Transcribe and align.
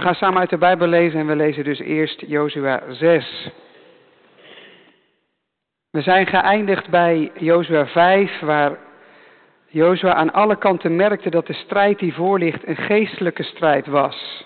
We 0.00 0.06
gaan 0.06 0.14
samen 0.14 0.40
uit 0.40 0.50
de 0.50 0.58
Bijbel 0.58 0.86
lezen 0.86 1.20
en 1.20 1.26
we 1.26 1.36
lezen 1.36 1.64
dus 1.64 1.78
eerst 1.78 2.22
Jozua 2.26 2.82
6. 2.88 3.50
We 5.90 6.00
zijn 6.00 6.26
geëindigd 6.26 6.88
bij 6.88 7.30
Jozua 7.34 7.86
5, 7.86 8.38
waar 8.40 8.78
Jozua 9.66 10.14
aan 10.14 10.32
alle 10.32 10.56
kanten 10.56 10.96
merkte 10.96 11.30
dat 11.30 11.46
de 11.46 11.52
strijd 11.52 11.98
die 11.98 12.14
voor 12.14 12.38
ligt 12.38 12.66
een 12.66 12.76
geestelijke 12.76 13.42
strijd 13.42 13.86
was. 13.86 14.44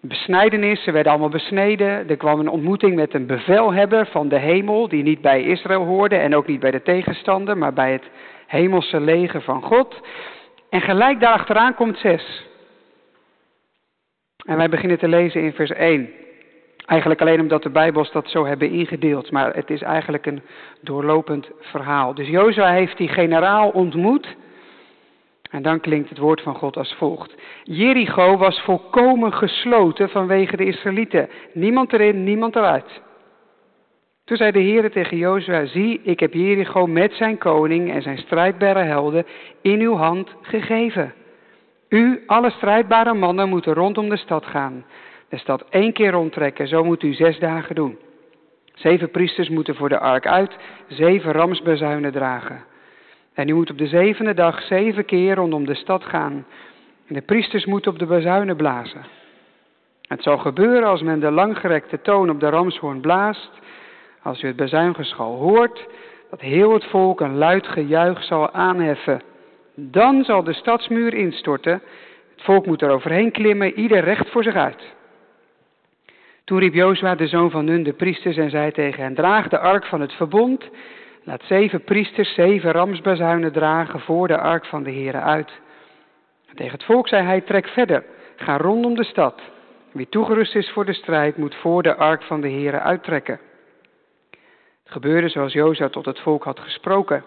Besnijdenis, 0.00 0.82
ze 0.82 0.90
werden 0.90 1.12
allemaal 1.12 1.28
besneden. 1.28 2.08
Er 2.08 2.16
kwam 2.16 2.40
een 2.40 2.48
ontmoeting 2.48 2.94
met 2.94 3.14
een 3.14 3.26
bevelhebber 3.26 4.06
van 4.06 4.28
de 4.28 4.38
hemel, 4.38 4.88
die 4.88 5.02
niet 5.02 5.20
bij 5.20 5.42
Israël 5.42 5.84
hoorde 5.84 6.16
en 6.16 6.36
ook 6.36 6.46
niet 6.46 6.60
bij 6.60 6.70
de 6.70 6.82
tegenstander, 6.82 7.58
maar 7.58 7.72
bij 7.72 7.92
het 7.92 8.10
hemelse 8.46 9.00
leger 9.00 9.42
van 9.42 9.62
God. 9.62 10.00
En 10.70 10.80
gelijk 10.80 11.20
daarachteraan 11.20 11.74
komt 11.74 11.98
6. 11.98 12.47
En 14.48 14.56
wij 14.56 14.68
beginnen 14.68 14.98
te 14.98 15.08
lezen 15.08 15.42
in 15.42 15.52
vers 15.52 15.70
1. 15.70 16.10
Eigenlijk 16.86 17.20
alleen 17.20 17.40
omdat 17.40 17.62
de 17.62 17.70
Bijbels 17.70 18.12
dat 18.12 18.30
zo 18.30 18.46
hebben 18.46 18.70
ingedeeld, 18.70 19.30
maar 19.30 19.54
het 19.54 19.70
is 19.70 19.82
eigenlijk 19.82 20.26
een 20.26 20.42
doorlopend 20.80 21.50
verhaal. 21.60 22.14
Dus 22.14 22.28
Jozua 22.28 22.72
heeft 22.72 22.96
die 22.96 23.08
generaal 23.08 23.68
ontmoet. 23.68 24.36
En 25.50 25.62
dan 25.62 25.80
klinkt 25.80 26.08
het 26.08 26.18
woord 26.18 26.40
van 26.40 26.54
God 26.54 26.76
als 26.76 26.94
volgt. 26.94 27.34
Jericho 27.62 28.36
was 28.36 28.60
volkomen 28.60 29.32
gesloten 29.32 30.08
vanwege 30.08 30.56
de 30.56 30.64
Israëlieten. 30.64 31.28
Niemand 31.52 31.92
erin, 31.92 32.24
niemand 32.24 32.56
eruit. 32.56 33.02
Toen 34.24 34.36
zei 34.36 34.50
de 34.50 34.60
Heer 34.60 34.90
tegen 34.90 35.16
Jozua, 35.16 35.64
zie, 35.64 36.00
ik 36.02 36.20
heb 36.20 36.34
Jericho 36.34 36.86
met 36.86 37.12
zijn 37.12 37.38
koning 37.38 37.92
en 37.92 38.02
zijn 38.02 38.18
strijdbare 38.18 38.82
helden 38.82 39.26
in 39.62 39.80
uw 39.80 39.94
hand 39.94 40.34
gegeven. 40.42 41.14
U, 41.88 42.22
alle 42.26 42.50
strijdbare 42.50 43.14
mannen, 43.14 43.48
moeten 43.48 43.74
rondom 43.74 44.08
de 44.08 44.16
stad 44.16 44.46
gaan. 44.46 44.84
De 45.28 45.38
stad 45.38 45.64
één 45.70 45.92
keer 45.92 46.10
rondtrekken, 46.10 46.68
zo 46.68 46.84
moet 46.84 47.02
u 47.02 47.12
zes 47.12 47.38
dagen 47.38 47.74
doen. 47.74 47.98
Zeven 48.74 49.10
priesters 49.10 49.48
moeten 49.48 49.74
voor 49.74 49.88
de 49.88 49.98
ark 49.98 50.26
uit, 50.26 50.56
zeven 50.88 51.32
ramsbezuinen 51.32 52.12
dragen. 52.12 52.64
En 53.34 53.48
u 53.48 53.54
moet 53.54 53.70
op 53.70 53.78
de 53.78 53.86
zevende 53.86 54.34
dag 54.34 54.62
zeven 54.62 55.04
keer 55.04 55.34
rondom 55.34 55.66
de 55.66 55.74
stad 55.74 56.04
gaan. 56.04 56.46
En 57.06 57.14
de 57.14 57.20
priesters 57.20 57.64
moeten 57.64 57.92
op 57.92 57.98
de 57.98 58.06
bazuinen 58.06 58.56
blazen. 58.56 59.04
Het 60.08 60.22
zal 60.22 60.38
gebeuren 60.38 60.88
als 60.88 61.02
men 61.02 61.20
de 61.20 61.30
langgerekte 61.30 62.00
toon 62.00 62.30
op 62.30 62.40
de 62.40 62.48
ramshoorn 62.48 63.00
blaast, 63.00 63.50
als 64.22 64.42
u 64.42 64.46
het 64.46 64.56
bazuingeschal 64.56 65.36
hoort, 65.36 65.86
dat 66.30 66.40
heel 66.40 66.72
het 66.72 66.84
volk 66.84 67.20
een 67.20 67.36
luid 67.36 67.66
gejuich 67.66 68.24
zal 68.24 68.50
aanheffen. 68.50 69.22
Dan 69.80 70.24
zal 70.24 70.42
de 70.42 70.52
stadsmuur 70.52 71.14
instorten. 71.14 71.72
Het 72.30 72.42
volk 72.42 72.66
moet 72.66 72.82
er 72.82 72.90
overheen 72.90 73.30
klimmen, 73.30 73.78
ieder 73.78 74.00
recht 74.00 74.30
voor 74.30 74.42
zich 74.42 74.54
uit. 74.54 74.94
Toen 76.44 76.58
riep 76.58 76.74
Jozua, 76.74 77.14
de 77.14 77.26
zoon 77.26 77.50
van 77.50 77.64
Nun, 77.64 77.82
de 77.82 77.92
priesters 77.92 78.36
en 78.36 78.50
zei 78.50 78.72
tegen 78.72 79.02
hen, 79.02 79.14
draag 79.14 79.48
de 79.48 79.58
ark 79.58 79.86
van 79.86 80.00
het 80.00 80.12
verbond. 80.12 80.68
Laat 81.24 81.42
zeven 81.42 81.84
priesters 81.84 82.34
zeven 82.34 82.72
ramsbazuinen 82.72 83.52
dragen 83.52 84.00
voor 84.00 84.28
de 84.28 84.38
ark 84.38 84.66
van 84.66 84.82
de 84.82 84.92
Here 84.92 85.20
uit. 85.20 85.50
En 86.48 86.56
tegen 86.56 86.72
het 86.72 86.84
volk 86.84 87.08
zei 87.08 87.24
hij, 87.24 87.40
trek 87.40 87.68
verder, 87.68 88.04
ga 88.36 88.56
rondom 88.56 88.94
de 88.94 89.04
stad. 89.04 89.42
Wie 89.92 90.08
toegerust 90.08 90.54
is 90.54 90.70
voor 90.70 90.84
de 90.84 90.92
strijd, 90.92 91.36
moet 91.36 91.54
voor 91.54 91.82
de 91.82 91.96
ark 91.96 92.22
van 92.22 92.40
de 92.40 92.50
Here 92.50 92.80
uittrekken. 92.80 93.40
Het 94.82 94.92
gebeurde 94.92 95.28
zoals 95.28 95.52
Jozua 95.52 95.88
tot 95.88 96.04
het 96.04 96.20
volk 96.20 96.44
had 96.44 96.60
gesproken. 96.60 97.24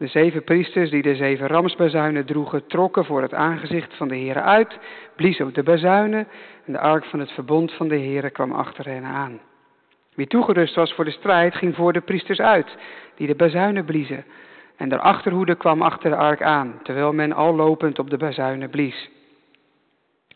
De 0.00 0.06
zeven 0.06 0.44
priesters 0.44 0.90
die 0.90 1.02
de 1.02 1.14
zeven 1.14 1.46
ramsbazuinen 1.46 2.26
droegen, 2.26 2.66
trokken 2.66 3.04
voor 3.04 3.22
het 3.22 3.34
aangezicht 3.34 3.94
van 3.94 4.08
de 4.08 4.14
Heere 4.14 4.40
uit, 4.40 4.78
bliezen 5.16 5.46
op 5.46 5.54
de 5.54 5.62
bazuinen 5.62 6.28
en 6.66 6.72
de 6.72 6.78
ark 6.78 7.04
van 7.04 7.20
het 7.20 7.30
verbond 7.30 7.72
van 7.72 7.88
de 7.88 7.98
Heere 7.98 8.30
kwam 8.30 8.52
achter 8.52 8.86
hen 8.86 9.04
aan. 9.04 9.40
Wie 10.14 10.26
toegerust 10.26 10.74
was 10.74 10.92
voor 10.92 11.04
de 11.04 11.10
strijd, 11.10 11.54
ging 11.54 11.74
voor 11.74 11.92
de 11.92 12.00
priesters 12.00 12.40
uit, 12.40 12.76
die 13.14 13.26
de 13.26 13.34
bazuinen 13.34 13.84
bliezen. 13.84 14.24
En 14.76 14.88
de 14.88 14.98
achterhoede 14.98 15.54
kwam 15.54 15.82
achter 15.82 16.10
de 16.10 16.16
ark 16.16 16.42
aan, 16.42 16.80
terwijl 16.82 17.12
men 17.12 17.32
al 17.32 17.54
lopend 17.54 17.98
op 17.98 18.10
de 18.10 18.16
bazuinen 18.16 18.70
blies. 18.70 19.10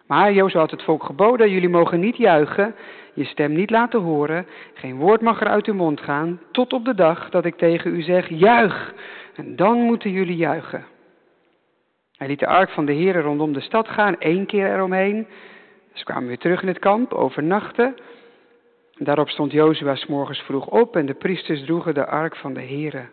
Maar 0.07 0.33
Jozua 0.33 0.61
had 0.61 0.71
het 0.71 0.83
volk 0.83 1.05
geboden, 1.05 1.51
jullie 1.51 1.69
mogen 1.69 2.01
niet 2.01 2.17
juichen, 2.17 2.75
je 3.15 3.25
stem 3.25 3.53
niet 3.53 3.71
laten 3.71 4.01
horen, 4.01 4.47
geen 4.75 4.97
woord 4.97 5.21
mag 5.21 5.41
er 5.41 5.47
uit 5.47 5.67
uw 5.67 5.75
mond 5.75 6.01
gaan, 6.01 6.41
tot 6.51 6.73
op 6.73 6.85
de 6.85 6.95
dag 6.95 7.31
dat 7.31 7.45
ik 7.45 7.57
tegen 7.57 7.95
u 7.95 8.03
zeg, 8.03 8.29
juich, 8.29 8.95
en 9.35 9.57
dan 9.57 9.79
moeten 9.79 10.11
jullie 10.11 10.37
juichen. 10.37 10.85
Hij 12.17 12.27
liet 12.27 12.39
de 12.39 12.47
ark 12.47 12.71
van 12.71 12.85
de 12.85 12.93
Heer 12.93 13.21
rondom 13.21 13.53
de 13.53 13.61
stad 13.61 13.89
gaan, 13.89 14.19
één 14.19 14.47
keer 14.47 14.75
eromheen. 14.75 15.27
Ze 15.93 16.05
kwamen 16.05 16.29
weer 16.29 16.39
terug 16.39 16.63
in 16.63 16.69
het 16.69 16.79
kamp, 16.79 17.13
overnachten. 17.13 17.95
Daarop 18.95 19.29
stond 19.29 19.53
Jozua 19.53 19.97
morgens 20.09 20.41
vroeg 20.41 20.67
op 20.67 20.97
en 20.97 21.07
de 21.07 21.15
priesters 21.15 21.65
droegen 21.65 21.95
de 21.95 22.07
ark 22.07 22.37
van 22.37 22.55
de 22.55 22.63
Heere. 22.63 23.09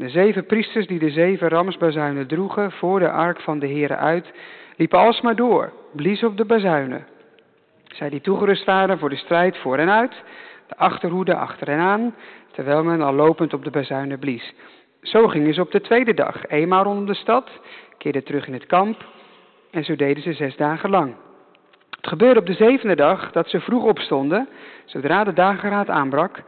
De 0.00 0.08
zeven 0.08 0.46
priesters 0.46 0.86
die 0.86 0.98
de 0.98 1.10
zeven 1.10 1.48
ramsbazuinen 1.48 2.26
droegen 2.26 2.72
voor 2.72 2.98
de 2.98 3.10
ark 3.10 3.40
van 3.40 3.58
de 3.58 3.66
Heere 3.66 3.96
uit, 3.96 4.32
liepen 4.76 4.98
alsmaar 4.98 5.36
door, 5.36 5.72
bliezen 5.92 6.28
op 6.28 6.36
de 6.36 6.44
bazuinen. 6.44 7.06
Zij 7.84 8.08
die 8.08 8.20
toegerust 8.20 8.64
waren 8.64 8.98
voor 8.98 9.08
de 9.08 9.16
strijd 9.16 9.56
voor 9.56 9.78
en 9.78 9.90
uit, 9.90 10.22
de 10.66 10.76
achterhoede 10.76 11.34
achter 11.34 11.68
en 11.68 11.78
aan, 11.78 12.14
terwijl 12.52 12.84
men 12.84 13.00
al 13.00 13.12
lopend 13.12 13.54
op 13.54 13.64
de 13.64 13.70
bazuinen 13.70 14.18
blies. 14.18 14.54
Zo 15.02 15.28
gingen 15.28 15.54
ze 15.54 15.60
op 15.60 15.70
de 15.70 15.80
tweede 15.80 16.14
dag, 16.14 16.46
eenmaal 16.46 16.82
rondom 16.82 17.06
de 17.06 17.14
stad, 17.14 17.50
keerden 17.98 18.24
terug 18.24 18.46
in 18.46 18.52
het 18.52 18.66
kamp 18.66 19.04
en 19.70 19.84
zo 19.84 19.96
deden 19.96 20.22
ze 20.22 20.32
zes 20.32 20.56
dagen 20.56 20.90
lang. 20.90 21.14
Het 21.90 22.06
gebeurde 22.06 22.40
op 22.40 22.46
de 22.46 22.54
zevende 22.54 22.96
dag 22.96 23.32
dat 23.32 23.48
ze 23.48 23.60
vroeg 23.60 23.84
opstonden, 23.84 24.48
zodra 24.84 25.24
de 25.24 25.32
dageraad 25.32 25.88
aanbrak, 25.88 26.42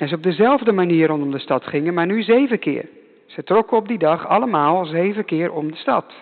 en 0.00 0.08
ze 0.08 0.14
op 0.14 0.22
dezelfde 0.22 0.72
manier 0.72 1.06
rondom 1.06 1.30
de 1.30 1.38
stad 1.38 1.66
gingen, 1.66 1.94
maar 1.94 2.06
nu 2.06 2.22
zeven 2.22 2.58
keer. 2.58 2.88
Ze 3.26 3.42
trokken 3.42 3.76
op 3.76 3.88
die 3.88 3.98
dag 3.98 4.28
allemaal 4.28 4.84
zeven 4.84 5.24
keer 5.24 5.52
om 5.52 5.70
de 5.70 5.76
stad. 5.76 6.14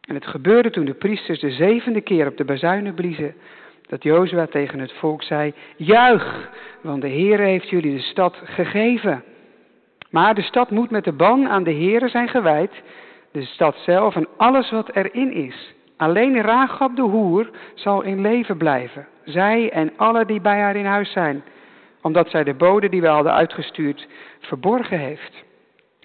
En 0.00 0.14
het 0.14 0.26
gebeurde 0.26 0.70
toen 0.70 0.84
de 0.84 0.94
priesters 0.94 1.40
de 1.40 1.50
zevende 1.50 2.00
keer 2.00 2.26
op 2.26 2.36
de 2.36 2.44
bazuinen 2.44 2.94
bliezen, 2.94 3.34
dat 3.88 4.02
Jozua 4.02 4.46
tegen 4.46 4.78
het 4.78 4.92
volk 4.92 5.22
zei, 5.22 5.54
juich, 5.76 6.50
want 6.80 7.02
de 7.02 7.08
Heer 7.08 7.38
heeft 7.38 7.68
jullie 7.68 7.96
de 7.96 8.02
stad 8.02 8.40
gegeven. 8.44 9.22
Maar 10.10 10.34
de 10.34 10.42
stad 10.42 10.70
moet 10.70 10.90
met 10.90 11.04
de 11.04 11.12
ban 11.12 11.48
aan 11.48 11.62
de 11.62 11.74
Heere 11.74 12.08
zijn 12.08 12.28
gewijd, 12.28 12.72
de 13.32 13.44
stad 13.44 13.76
zelf 13.76 14.16
en 14.16 14.28
alles 14.36 14.70
wat 14.70 14.94
erin 14.94 15.32
is. 15.32 15.74
Alleen 15.96 16.42
Ragab 16.42 16.96
de 16.96 17.02
hoer 17.02 17.50
zal 17.74 18.02
in 18.02 18.20
leven 18.20 18.56
blijven, 18.56 19.06
zij 19.24 19.70
en 19.70 19.92
alle 19.96 20.24
die 20.24 20.40
bij 20.40 20.60
haar 20.60 20.76
in 20.76 20.86
huis 20.86 21.12
zijn, 21.12 21.42
omdat 22.02 22.30
zij 22.30 22.44
de 22.44 22.54
bode 22.54 22.88
die 22.88 23.00
wij 23.00 23.10
hadden 23.10 23.32
uitgestuurd 23.32 24.08
verborgen 24.40 24.98
heeft. 24.98 25.44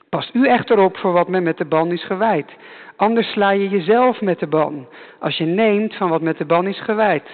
Past 0.09 0.33
u 0.33 0.47
echter 0.47 0.79
op 0.79 0.97
voor 0.97 1.11
wat 1.11 1.27
men 1.27 1.43
met 1.43 1.57
de 1.57 1.65
ban 1.65 1.91
is 1.91 2.05
gewijd. 2.05 2.51
Anders 2.95 3.31
sla 3.31 3.49
je 3.49 3.69
jezelf 3.69 4.21
met 4.21 4.39
de 4.39 4.47
ban, 4.47 4.87
als 5.19 5.37
je 5.37 5.45
neemt 5.45 5.95
van 5.95 6.09
wat 6.09 6.21
met 6.21 6.37
de 6.37 6.45
ban 6.45 6.67
is 6.67 6.81
gewijd. 6.81 7.29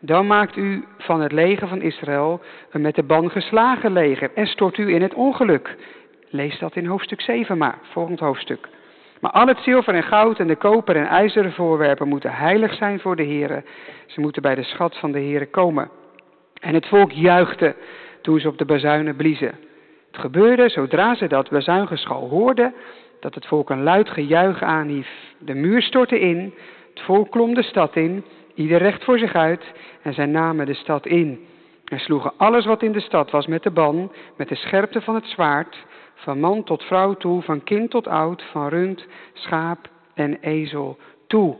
Dan 0.00 0.26
maakt 0.26 0.56
u 0.56 0.84
van 0.98 1.20
het 1.20 1.32
leger 1.32 1.68
van 1.68 1.82
Israël 1.82 2.40
een 2.70 2.80
met 2.80 2.94
de 2.94 3.02
ban 3.02 3.30
geslagen 3.30 3.92
leger 3.92 4.30
en 4.34 4.46
stort 4.46 4.78
u 4.78 4.94
in 4.94 5.02
het 5.02 5.14
ongeluk. 5.14 5.76
Lees 6.28 6.58
dat 6.58 6.76
in 6.76 6.86
hoofdstuk 6.86 7.20
7 7.20 7.58
maar, 7.58 7.78
volgend 7.82 8.20
hoofdstuk. 8.20 8.68
Maar 9.20 9.30
al 9.30 9.46
het 9.46 9.58
zilver 9.58 9.94
en 9.94 10.02
goud 10.02 10.38
en 10.38 10.46
de 10.46 10.56
koper 10.56 10.96
en 10.96 11.06
ijzeren 11.06 11.52
voorwerpen 11.52 12.08
moeten 12.08 12.32
heilig 12.32 12.74
zijn 12.74 13.00
voor 13.00 13.16
de 13.16 13.22
Heer. 13.22 13.62
Ze 14.06 14.20
moeten 14.20 14.42
bij 14.42 14.54
de 14.54 14.62
schat 14.62 14.96
van 14.96 15.12
de 15.12 15.18
Heer 15.18 15.46
komen. 15.46 15.90
En 16.60 16.74
het 16.74 16.86
volk 16.86 17.12
juichte 17.12 17.76
toen 18.22 18.40
ze 18.40 18.48
op 18.48 18.58
de 18.58 18.64
bazuinen 18.64 19.16
bliezen. 19.16 19.54
Het 20.10 20.20
gebeurde 20.20 20.68
zodra 20.68 21.14
ze 21.14 21.26
dat 21.26 21.50
bazuingeschal 21.50 22.28
hoorden, 22.28 22.74
dat 23.20 23.34
het 23.34 23.46
volk 23.46 23.70
een 23.70 23.82
luid 23.82 24.10
gejuich 24.10 24.62
aanhief. 24.62 25.08
De 25.38 25.54
muur 25.54 25.82
stortte 25.82 26.20
in, 26.20 26.54
het 26.94 27.00
volk 27.00 27.30
klom 27.30 27.54
de 27.54 27.62
stad 27.62 27.96
in, 27.96 28.24
ieder 28.54 28.78
recht 28.78 29.04
voor 29.04 29.18
zich 29.18 29.34
uit 29.34 29.72
en 30.02 30.14
zij 30.14 30.26
namen 30.26 30.66
de 30.66 30.74
stad 30.74 31.06
in. 31.06 31.46
En 31.84 31.98
sloegen 31.98 32.32
alles 32.36 32.64
wat 32.64 32.82
in 32.82 32.92
de 32.92 33.00
stad 33.00 33.30
was 33.30 33.46
met 33.46 33.62
de 33.62 33.70
ban, 33.70 34.12
met 34.36 34.48
de 34.48 34.54
scherpte 34.54 35.00
van 35.00 35.14
het 35.14 35.26
zwaard, 35.26 35.84
van 36.14 36.40
man 36.40 36.64
tot 36.64 36.82
vrouw 36.82 37.14
toe, 37.14 37.42
van 37.42 37.64
kind 37.64 37.90
tot 37.90 38.06
oud, 38.06 38.42
van 38.42 38.68
rund, 38.68 39.06
schaap 39.32 39.88
en 40.14 40.38
ezel 40.40 40.98
toe. 41.26 41.56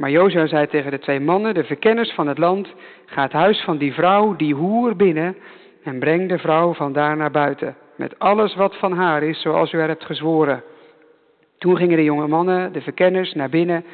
Maar 0.00 0.10
Jozua 0.10 0.46
zei 0.46 0.66
tegen 0.66 0.90
de 0.90 0.98
twee 0.98 1.20
mannen, 1.20 1.54
de 1.54 1.64
verkenners 1.64 2.12
van 2.12 2.26
het 2.26 2.38
land, 2.38 2.74
ga 3.06 3.22
het 3.22 3.32
huis 3.32 3.62
van 3.62 3.76
die 3.76 3.94
vrouw, 3.94 4.36
die 4.36 4.54
hoer, 4.54 4.96
binnen 4.96 5.36
en 5.84 5.98
breng 5.98 6.28
de 6.28 6.38
vrouw 6.38 6.74
vandaar 6.74 7.16
naar 7.16 7.30
buiten, 7.30 7.76
met 7.96 8.18
alles 8.18 8.54
wat 8.54 8.76
van 8.76 8.92
haar 8.92 9.22
is, 9.22 9.40
zoals 9.40 9.72
u 9.72 9.78
er 9.78 9.88
hebt 9.88 10.04
gezworen. 10.04 10.62
Toen 11.58 11.76
gingen 11.76 11.96
de 11.96 12.04
jonge 12.04 12.26
mannen, 12.26 12.72
de 12.72 12.80
verkenners, 12.80 13.32
naar 13.32 13.48
binnen, 13.48 13.84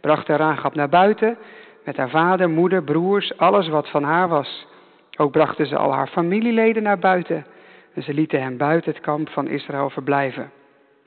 brachten 0.00 0.36
Rahab 0.36 0.74
naar 0.74 0.88
buiten, 0.88 1.38
met 1.84 1.96
haar 1.96 2.10
vader, 2.10 2.50
moeder, 2.50 2.82
broers, 2.82 3.38
alles 3.38 3.68
wat 3.68 3.88
van 3.88 4.02
haar 4.02 4.28
was. 4.28 4.66
Ook 5.16 5.30
brachten 5.32 5.66
ze 5.66 5.76
al 5.76 5.92
haar 5.92 6.08
familieleden 6.08 6.82
naar 6.82 6.98
buiten 6.98 7.46
en 7.94 8.02
ze 8.02 8.14
lieten 8.14 8.42
hem 8.42 8.56
buiten 8.56 8.92
het 8.92 9.02
kamp 9.02 9.28
van 9.28 9.48
Israël 9.48 9.90
verblijven. 9.90 10.50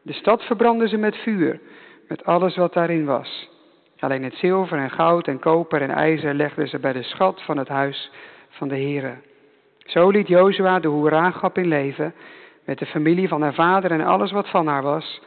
De 0.02 0.14
stad 0.14 0.44
verbrandden 0.44 0.90
ze 0.90 0.98
met 0.98 1.16
vuur, 1.16 1.60
met 2.08 2.26
alles 2.26 2.56
wat 2.56 2.74
daarin 2.74 3.06
was. 3.06 3.58
Alleen 4.00 4.24
het 4.24 4.36
zilver 4.36 4.78
en 4.78 4.90
goud 4.90 5.28
en 5.28 5.40
koper 5.40 5.82
en 5.82 5.90
ijzer 5.90 6.34
legden 6.34 6.68
ze 6.68 6.80
bij 6.80 6.94
de 6.94 7.04
schat 7.04 7.42
van 7.42 7.58
het 7.58 7.68
huis 7.68 8.12
van 8.50 8.68
de 8.68 8.78
Here. 8.78 9.16
Zo 9.78 10.10
liet 10.10 10.28
Jozua 10.28 10.80
de 10.80 10.88
hoeragap 10.88 11.58
in 11.58 11.68
leven, 11.68 12.14
met 12.66 12.80
de 12.80 12.86
familie 12.86 13.28
van 13.28 13.42
haar 13.42 13.54
vader 13.54 13.92
en 13.92 14.02
alles 14.02 14.32
wat 14.32 14.50
van 14.50 14.68
haar 14.68 14.84
was. 14.84 15.22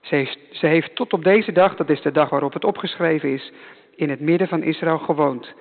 Ze 0.00 0.14
heeft, 0.14 0.38
ze 0.50 0.66
heeft 0.66 0.94
tot 0.94 1.12
op 1.12 1.24
deze 1.24 1.52
dag, 1.52 1.76
dat 1.76 1.90
is 1.90 2.02
de 2.02 2.12
dag 2.12 2.30
waarop 2.30 2.52
het 2.52 2.64
opgeschreven 2.64 3.32
is, 3.32 3.52
in 3.96 4.10
het 4.10 4.20
midden 4.20 4.48
van 4.48 4.62
Israël 4.62 4.98
gewoond, 4.98 5.54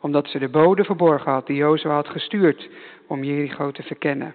omdat 0.00 0.28
ze 0.28 0.38
de 0.38 0.48
bode 0.48 0.84
verborgen 0.84 1.32
had 1.32 1.46
die 1.46 1.56
Jozua 1.56 1.94
had 1.94 2.08
gestuurd 2.08 2.68
om 3.06 3.24
Jericho 3.24 3.70
te 3.70 3.82
verkennen. 3.82 4.34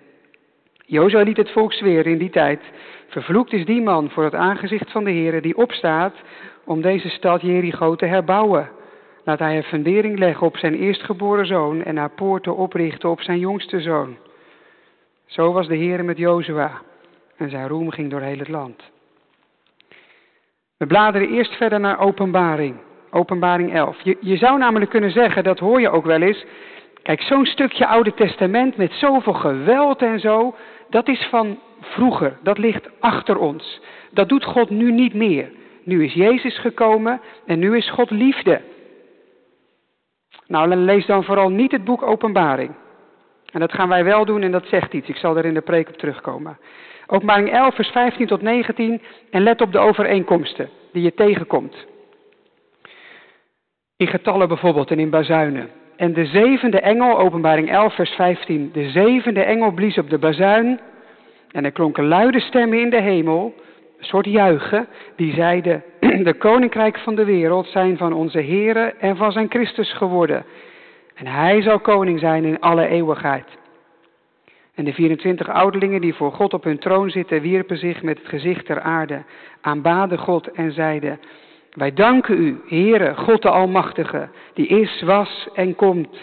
Jozua 0.94 1.22
liet 1.22 1.38
het 1.38 1.52
volk 1.52 1.74
zweren 1.74 2.12
in 2.12 2.18
die 2.18 2.30
tijd, 2.30 2.62
vervloekt 3.08 3.54
is 3.54 3.66
die 3.66 3.82
man 3.82 4.10
voor 4.10 4.24
het 4.24 4.36
aangezicht 4.36 4.92
van 4.92 5.04
de 5.04 5.12
Heere 5.12 5.42
die 5.42 5.58
opstaat 5.58 6.14
om 6.64 6.82
deze 6.82 7.10
stad 7.10 7.42
Jericho 7.42 7.96
te 7.96 8.06
herbouwen. 8.06 8.70
Laat 9.24 9.40
hij 9.40 9.58
een 9.58 9.64
fundering 9.64 10.20
leggen 10.20 10.48
op 10.48 10.58
zijn 10.58 10.74
eerstgeboren 10.74 11.46
zoon 11.46 11.84
en 11.84 11.98
haar 11.98 12.10
poorten 12.10 12.56
oprichten 12.56 13.10
op 13.10 13.22
zijn 13.22 13.40
jongste 13.40 13.80
zoon. 13.80 14.18
Zo 15.26 15.52
was 15.52 15.68
de 15.68 15.76
Heer 15.76 16.06
met 16.06 16.18
Jozua 16.18 16.72
en 17.38 17.50
zijn 17.50 17.68
roem 17.68 17.92
ging 17.92 18.10
door 18.12 18.22
heel 18.22 18.38
het 18.38 18.50
land. 18.50 18.92
We 20.78 20.86
bladeren 20.86 21.30
eerst 21.30 21.54
verder 21.54 21.80
naar 21.80 22.00
Openbaring, 22.00 22.76
Openbaring 23.12 23.74
11. 23.74 24.02
Je, 24.04 24.18
je 24.20 24.38
zou 24.38 24.58
namelijk 24.58 24.92
kunnen 24.92 25.12
zeggen, 25.12 25.44
dat 25.44 25.60
hoor 25.60 25.82
je 25.82 25.90
ook 25.90 26.06
wel 26.06 26.22
eens. 26.22 26.46
Kijk, 27.04 27.22
zo'n 27.22 27.46
stukje 27.46 27.88
Oude 27.88 28.14
Testament 28.14 28.78
met 28.78 28.92
zoveel 28.92 29.34
geweld 29.34 30.02
en 30.02 30.20
zo, 30.20 30.56
dat 30.94 31.08
is 31.08 31.28
van 31.30 31.60
vroeger, 31.82 32.38
dat 32.44 32.58
ligt 32.58 32.90
achter 33.00 33.38
ons. 33.38 33.82
Dat 34.12 34.30
doet 34.30 34.44
God 34.44 34.70
nu 34.70 34.92
niet 34.92 35.14
meer. 35.14 35.52
Nu 35.84 36.04
is 36.04 36.14
Jezus 36.14 36.60
gekomen 36.60 37.22
en 37.46 37.60
nu 37.60 37.78
is 37.78 37.90
God 37.90 38.10
liefde. 38.10 38.62
Nou, 40.48 40.76
lees 40.76 41.06
dan 41.06 41.24
vooral 41.24 41.50
niet 41.50 41.72
het 41.72 41.84
boek 41.84 42.02
Openbaring. 42.02 42.72
En 43.52 43.60
dat 43.60 43.74
gaan 43.74 43.90
wij 43.90 44.04
wel 44.04 44.26
doen 44.26 44.42
en 44.42 44.52
dat 44.52 44.66
zegt 44.66 44.94
iets. 44.94 45.08
Ik 45.08 45.16
zal 45.16 45.38
er 45.38 45.46
in 45.46 45.54
de 45.54 45.62
preek 45.62 45.90
op 45.90 45.98
terugkomen. 45.98 46.58
Openbaring 47.08 47.52
11, 47.52 47.76
vers 47.76 47.90
15 47.90 48.28
tot 48.28 48.42
19. 48.42 49.02
En 49.30 49.44
let 49.44 49.62
op 49.62 49.72
de 49.72 49.80
overeenkomsten 49.80 50.70
die 50.92 51.04
je 51.04 51.14
tegenkomt. 51.14 51.86
In 53.98 54.08
getallen 54.08 54.48
bijvoorbeeld 54.48 54.92
en 54.92 55.00
in 55.00 55.10
bazuinen. 55.10 55.70
En 56.04 56.14
de 56.14 56.26
zevende 56.26 56.80
engel, 56.80 57.20
openbaring 57.20 57.70
11, 57.70 57.96
vers 57.96 58.12
15. 58.12 58.70
De 58.74 58.90
zevende 58.90 59.44
engel 59.44 59.72
blies 59.72 59.98
op 59.98 60.10
de 60.10 60.18
bazuin. 60.18 60.80
En 61.52 61.66
er 61.66 61.72
klonken 61.72 62.08
luide 62.08 62.40
stemmen 62.40 62.80
in 62.80 62.90
de 62.90 63.02
hemel. 63.02 63.54
Een 64.00 64.06
soort 64.06 64.26
juichen. 64.26 64.88
Die 65.16 65.34
zeiden: 65.34 65.84
De 66.30 66.34
koninkrijk 66.34 66.98
van 66.98 67.16
de 67.16 67.26
wereld 67.26 67.68
zijn 67.68 67.98
van 67.98 68.14
onze 68.14 68.42
Here 68.42 68.94
en 69.00 69.16
van 69.18 69.32
zijn 69.32 69.50
Christus 69.50 69.94
geworden. 69.94 70.46
En 71.16 71.28
hij 71.28 71.62
zal 71.62 71.80
koning 71.80 72.20
zijn 72.20 72.44
in 72.44 72.60
alle 72.60 72.88
eeuwigheid. 72.88 73.48
En 74.76 74.84
de 74.84 74.94
24 74.94 75.50
ouderlingen 75.50 76.02
die 76.02 76.14
voor 76.14 76.32
God 76.32 76.54
op 76.54 76.64
hun 76.64 76.80
troon 76.80 77.10
zitten, 77.10 77.42
wierpen 77.42 77.78
zich 77.78 78.02
met 78.02 78.18
het 78.18 78.28
gezicht 78.28 78.66
ter 78.66 78.82
aarde, 78.82 79.24
aanbaden 79.62 80.18
God 80.18 80.52
en 80.52 80.72
zeiden: 80.72 81.20
Wij 81.74 81.94
danken 81.94 82.38
u, 82.38 82.62
Heere, 82.68 83.16
God 83.16 83.42
de 83.42 83.50
Almachtige, 83.50 84.30
die 84.54 84.68
is, 84.68 85.02
was 85.02 85.48
en 85.54 85.76
komt, 85.76 86.18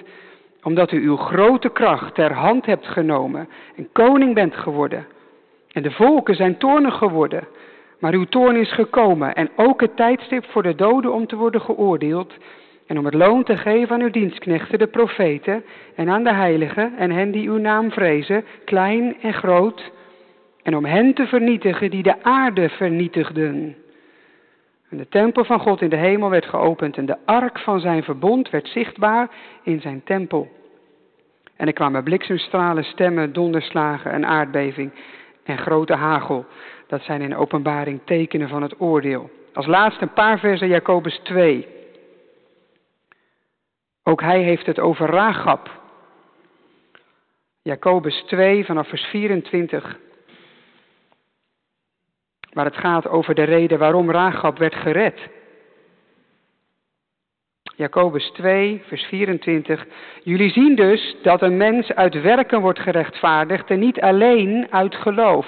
omdat 0.62 0.92
u 0.92 1.02
uw 1.02 1.16
grote 1.16 1.68
kracht 1.68 2.14
ter 2.14 2.32
hand 2.32 2.66
hebt 2.66 2.86
genomen 2.86 3.48
en 3.76 3.88
koning 3.92 4.34
bent 4.34 4.56
geworden. 4.56 5.06
En 5.72 5.82
de 5.82 5.90
volken 5.90 6.34
zijn 6.34 6.56
toornig 6.58 6.98
geworden, 6.98 7.48
maar 7.98 8.12
uw 8.12 8.24
toorn 8.24 8.56
is 8.56 8.72
gekomen 8.72 9.34
en 9.34 9.50
ook 9.56 9.80
het 9.80 9.96
tijdstip 9.96 10.44
voor 10.44 10.62
de 10.62 10.74
doden 10.74 11.12
om 11.12 11.26
te 11.26 11.36
worden 11.36 11.60
geoordeeld 11.60 12.32
en 12.86 12.98
om 12.98 13.04
het 13.04 13.14
loon 13.14 13.42
te 13.42 13.56
geven 13.56 13.94
aan 13.94 14.02
uw 14.02 14.10
dienstknechten, 14.10 14.78
de 14.78 14.86
profeten, 14.86 15.64
en 15.94 16.08
aan 16.08 16.24
de 16.24 16.34
heiligen 16.34 16.96
en 16.98 17.10
hen 17.10 17.30
die 17.30 17.48
uw 17.48 17.58
naam 17.58 17.90
vrezen, 17.90 18.44
klein 18.64 19.16
en 19.22 19.34
groot, 19.34 19.90
en 20.62 20.76
om 20.76 20.84
hen 20.84 21.14
te 21.14 21.26
vernietigen 21.26 21.90
die 21.90 22.02
de 22.02 22.22
aarde 22.22 22.68
vernietigden. 22.68 23.76
En 24.90 24.96
de 24.96 25.08
tempel 25.08 25.44
van 25.44 25.60
God 25.60 25.80
in 25.80 25.88
de 25.88 25.96
hemel 25.96 26.30
werd 26.30 26.46
geopend 26.46 26.96
en 26.96 27.06
de 27.06 27.16
ark 27.24 27.58
van 27.58 27.80
zijn 27.80 28.02
verbond 28.02 28.50
werd 28.50 28.68
zichtbaar 28.68 29.28
in 29.62 29.80
zijn 29.80 30.02
tempel. 30.04 30.48
En 31.56 31.66
er 31.66 31.72
kwamen 31.72 32.04
bliksemstralen, 32.04 32.84
stemmen, 32.84 33.32
donderslagen, 33.32 34.14
een 34.14 34.26
aardbeving 34.26 34.92
en 35.44 35.58
grote 35.58 35.94
hagel. 35.94 36.46
Dat 36.86 37.02
zijn 37.02 37.20
in 37.20 37.36
openbaring 37.36 38.00
tekenen 38.04 38.48
van 38.48 38.62
het 38.62 38.80
oordeel. 38.80 39.30
Als 39.54 39.66
laatste 39.66 40.02
een 40.02 40.12
paar 40.12 40.38
versen 40.38 40.68
Jacobus 40.68 41.20
2. 41.22 41.66
Ook 44.02 44.20
hij 44.20 44.42
heeft 44.42 44.66
het 44.66 44.78
over 44.78 45.10
Ragab. 45.10 45.70
Jacobus 47.62 48.22
2 48.26 48.64
vanaf 48.64 48.88
vers 48.88 49.04
24. 49.04 49.98
Waar 52.52 52.64
het 52.64 52.76
gaat 52.76 53.08
over 53.08 53.34
de 53.34 53.42
reden 53.42 53.78
waarom 53.78 54.10
Ragab 54.10 54.58
werd 54.58 54.74
gered. 54.74 55.20
Jacobus 57.76 58.30
2, 58.30 58.82
vers 58.86 59.04
24. 59.04 59.86
Jullie 60.22 60.50
zien 60.50 60.74
dus 60.74 61.16
dat 61.22 61.42
een 61.42 61.56
mens 61.56 61.92
uit 61.92 62.20
werken 62.22 62.60
wordt 62.60 62.78
gerechtvaardigd 62.78 63.70
en 63.70 63.78
niet 63.78 64.00
alleen 64.00 64.66
uit 64.70 64.94
geloof. 64.94 65.46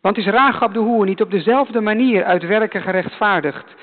Want 0.00 0.16
is 0.16 0.26
Ragab 0.26 0.72
de 0.72 0.78
hoer 0.78 1.04
niet 1.04 1.20
op 1.20 1.30
dezelfde 1.30 1.80
manier 1.80 2.24
uit 2.24 2.46
werken 2.46 2.82
gerechtvaardigd 2.82 3.74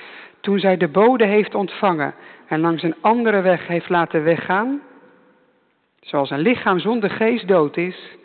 toen 0.41 0.59
zij 0.59 0.77
de 0.77 0.87
bode 0.87 1.25
heeft 1.25 1.55
ontvangen 1.55 2.13
en 2.47 2.59
langs 2.59 2.83
een 2.83 2.95
andere 3.01 3.41
weg 3.41 3.67
heeft 3.67 3.89
laten 3.89 4.23
weggaan? 4.23 4.81
Zoals 5.99 6.29
een 6.29 6.39
lichaam 6.39 6.79
zonder 6.79 7.09
geest 7.09 7.47
dood 7.47 7.77
is, 7.77 8.17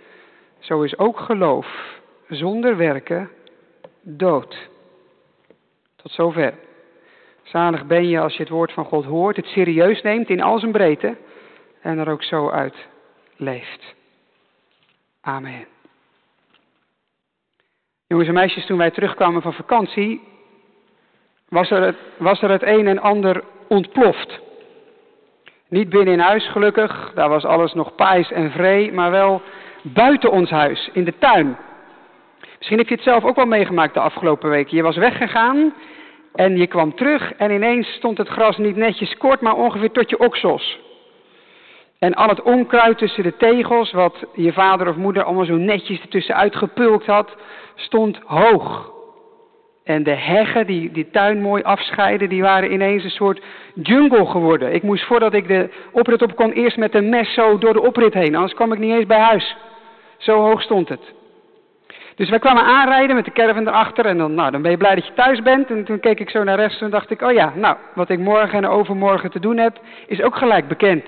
zo 0.59 0.83
is 0.83 0.99
ook 0.99 1.19
geloof 1.19 2.01
zonder 2.35 2.77
werken 2.77 3.31
dood. 4.03 4.69
Tot 5.97 6.13
zover. 6.13 6.55
Zalig 7.43 7.87
ben 7.87 8.09
je 8.09 8.21
als 8.21 8.37
je 8.37 8.43
het 8.43 8.53
woord 8.53 8.73
van 8.73 8.85
God 8.85 9.05
hoort, 9.05 9.37
het 9.37 9.47
serieus 9.47 10.03
neemt 10.03 10.29
in 10.29 10.43
al 10.43 10.59
zijn 10.59 10.73
breedte 10.73 11.17
en 11.81 11.99
er 11.99 12.09
ook 12.09 12.23
zo 12.23 12.51
uit 12.51 12.87
leeft. 13.37 13.95
Amen. 15.21 15.67
Jongens 18.07 18.29
en 18.29 18.35
meisjes, 18.35 18.67
toen 18.67 18.79
wij 18.79 18.91
terugkwamen 18.91 19.43
van 19.43 19.53
vakantie, 19.53 20.21
was 21.49 21.71
er 21.71 21.83
het, 21.83 21.97
was 22.19 22.43
er 22.43 22.51
het 22.51 22.63
een 22.63 22.87
en 22.87 22.99
ander 22.99 23.45
ontploft. 23.69 24.41
Niet 25.69 25.89
binnen 25.89 26.15
in 26.15 26.21
huis 26.21 26.49
gelukkig, 26.49 27.13
daar 27.15 27.29
was 27.29 27.45
alles 27.45 27.73
nog 27.73 27.95
pais 27.95 28.31
en 28.31 28.51
vree, 28.51 28.93
maar 28.93 29.11
wel 29.11 29.43
buiten 29.83 30.31
ons 30.31 30.51
huis, 30.51 30.91
in 30.93 31.05
de 31.05 31.19
tuin. 31.19 31.57
Misschien 32.63 32.81
heb 32.81 32.91
je 32.91 32.95
het 32.95 33.13
zelf 33.13 33.25
ook 33.25 33.37
wel 33.37 33.47
meegemaakt 33.47 33.95
de 33.95 34.01
afgelopen 34.01 34.51
weken. 34.51 34.77
Je 34.77 34.83
was 34.83 34.97
weggegaan 34.97 35.75
en 36.35 36.57
je 36.57 36.67
kwam 36.67 36.95
terug 36.95 37.33
en 37.35 37.51
ineens 37.51 37.93
stond 37.93 38.19
het 38.19 38.29
gras 38.29 38.57
niet 38.57 38.77
netjes 38.77 39.17
kort, 39.17 39.41
maar 39.41 39.55
ongeveer 39.55 39.91
tot 39.91 40.11
je 40.11 40.19
oksels. 40.19 40.79
En 41.99 42.15
al 42.15 42.29
het 42.29 42.43
onkruid 42.43 42.99
tussen 42.99 43.23
de 43.23 43.37
tegels, 43.37 43.93
wat 43.93 44.25
je 44.35 44.53
vader 44.53 44.89
of 44.89 44.97
moeder 44.97 45.23
allemaal 45.23 45.45
zo 45.45 45.57
netjes 45.57 46.01
ertussen 46.01 46.37
uitgepulkt 46.37 47.07
had, 47.07 47.37
stond 47.75 48.19
hoog. 48.25 48.93
En 49.85 50.03
de 50.03 50.15
heggen 50.15 50.67
die 50.67 50.93
die 50.93 51.11
tuin 51.11 51.41
mooi 51.41 51.63
afscheiden, 51.63 52.29
die 52.29 52.43
waren 52.43 52.73
ineens 52.73 53.05
een 53.05 53.11
soort 53.11 53.43
jungle 53.75 54.27
geworden. 54.27 54.75
Ik 54.75 54.83
moest 54.83 55.05
voordat 55.05 55.35
ik 55.35 55.49
de 55.49 55.69
oprit 55.93 56.23
op 56.23 56.37
kon, 56.37 56.53
eerst 56.53 56.77
met 56.77 56.95
een 56.95 57.09
mes 57.09 57.35
zo 57.35 57.59
door 57.59 57.73
de 57.73 57.83
oprit 57.83 58.15
heen, 58.15 58.35
anders 58.35 58.55
kwam 58.55 58.73
ik 58.73 58.79
niet 58.79 58.95
eens 58.95 59.07
bij 59.07 59.21
huis. 59.21 59.57
Zo 60.19 60.41
hoog 60.41 60.63
stond 60.63 60.89
het. 60.89 61.21
Dus 62.15 62.31
wij 62.31 62.39
kwamen 62.39 62.65
aanrijden 62.65 63.17
met 63.17 63.25
de 63.25 63.33
caravan 63.33 63.69
erachter 63.69 64.07
en 64.07 64.19
dan, 64.19 64.35
nou, 64.35 64.51
dan 64.51 64.63
ben 64.63 64.71
je 64.71 64.77
blij 64.77 64.95
dat 64.95 65.07
je 65.07 65.13
thuis 65.13 65.43
bent. 65.43 65.71
En 65.71 65.85
toen 65.85 66.01
keek 66.01 66.21
ik 66.21 66.31
zo 66.31 66.45
naar 66.45 66.59
rechts 66.59 66.81
en 66.81 66.91
dacht 66.91 67.11
ik, 67.11 67.23
oh 67.23 67.33
ja, 67.33 67.53
nou, 67.55 67.77
wat 67.95 68.09
ik 68.09 68.19
morgen 68.19 68.59
en 68.59 68.67
overmorgen 68.67 69.31
te 69.31 69.41
doen 69.41 69.57
heb, 69.57 69.81
is 70.07 70.23
ook 70.23 70.37
gelijk 70.37 70.69
bekend. 70.69 71.05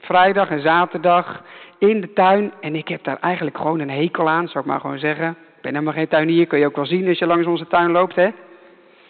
Vrijdag 0.00 0.50
en 0.50 0.60
zaterdag 0.60 1.42
in 1.78 2.00
de 2.00 2.12
tuin 2.12 2.52
en 2.60 2.74
ik 2.74 2.88
heb 2.88 3.04
daar 3.04 3.18
eigenlijk 3.20 3.56
gewoon 3.56 3.80
een 3.80 3.90
hekel 3.90 4.28
aan, 4.28 4.48
zou 4.48 4.64
ik 4.64 4.70
maar 4.70 4.80
gewoon 4.80 4.98
zeggen. 4.98 5.28
Ik 5.30 5.66
ben 5.66 5.72
helemaal 5.72 5.94
geen 5.94 6.08
tuinier, 6.08 6.46
kun 6.46 6.58
je 6.58 6.66
ook 6.66 6.76
wel 6.76 6.86
zien 6.86 7.08
als 7.08 7.18
je 7.18 7.26
langs 7.26 7.46
onze 7.46 7.66
tuin 7.66 7.90
loopt, 7.90 8.14
hè. 8.14 8.28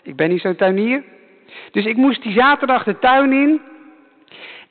Ik 0.02 0.16
ben 0.16 0.28
niet 0.28 0.40
zo'n 0.40 0.56
tuinier. 0.56 1.02
Dus 1.70 1.84
ik 1.84 1.96
moest 1.96 2.22
die 2.22 2.32
zaterdag 2.32 2.84
de 2.84 2.98
tuin 2.98 3.32
in 3.32 3.60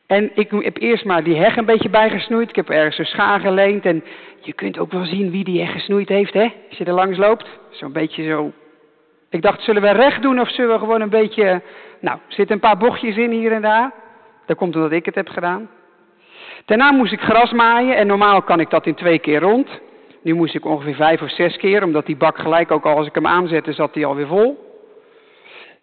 en 0.09 0.31
ik 0.33 0.51
heb 0.51 0.77
eerst 0.77 1.05
maar 1.05 1.23
die 1.23 1.37
heg 1.37 1.57
een 1.57 1.65
beetje 1.65 1.89
bijgesnoeid. 1.89 2.49
Ik 2.49 2.55
heb 2.55 2.69
ergens 2.69 2.97
een 2.97 3.05
schaar 3.05 3.39
geleend. 3.39 3.85
En 3.85 4.03
je 4.39 4.53
kunt 4.53 4.79
ook 4.79 4.91
wel 4.91 5.05
zien 5.05 5.31
wie 5.31 5.43
die 5.43 5.61
heg 5.61 5.71
gesnoeid 5.71 6.09
heeft, 6.09 6.33
hè? 6.33 6.53
Als 6.69 6.77
je 6.77 6.85
er 6.85 6.93
langs 6.93 7.17
loopt. 7.17 7.45
Zo'n 7.69 7.91
beetje 7.91 8.23
zo. 8.23 8.51
Ik 9.29 9.41
dacht, 9.41 9.61
zullen 9.61 9.81
we 9.81 9.91
recht 9.91 10.21
doen 10.21 10.39
of 10.39 10.49
zullen 10.49 10.73
we 10.73 10.79
gewoon 10.79 11.01
een 11.01 11.09
beetje... 11.09 11.61
Nou, 11.99 12.17
er 12.27 12.33
zitten 12.33 12.55
een 12.55 12.61
paar 12.61 12.77
bochtjes 12.77 13.17
in 13.17 13.31
hier 13.31 13.51
en 13.51 13.61
daar. 13.61 13.91
Dat 14.45 14.57
komt 14.57 14.75
omdat 14.75 14.91
ik 14.91 15.05
het 15.05 15.15
heb 15.15 15.27
gedaan. 15.27 15.69
Daarna 16.65 16.91
moest 16.91 17.11
ik 17.11 17.21
gras 17.21 17.51
maaien. 17.51 17.95
En 17.95 18.07
normaal 18.07 18.41
kan 18.41 18.59
ik 18.59 18.69
dat 18.69 18.85
in 18.85 18.95
twee 18.95 19.19
keer 19.19 19.39
rond. 19.39 19.69
Nu 20.21 20.33
moest 20.33 20.55
ik 20.55 20.65
ongeveer 20.65 20.95
vijf 20.95 21.21
of 21.21 21.31
zes 21.31 21.57
keer. 21.57 21.83
Omdat 21.83 22.05
die 22.05 22.17
bak 22.17 22.37
gelijk 22.37 22.71
ook 22.71 22.85
al 22.85 22.97
als 22.97 23.07
ik 23.07 23.15
hem 23.15 23.27
aanzette, 23.27 23.73
zat 23.73 23.93
hij 23.93 24.05
alweer 24.05 24.27
vol. 24.27 24.67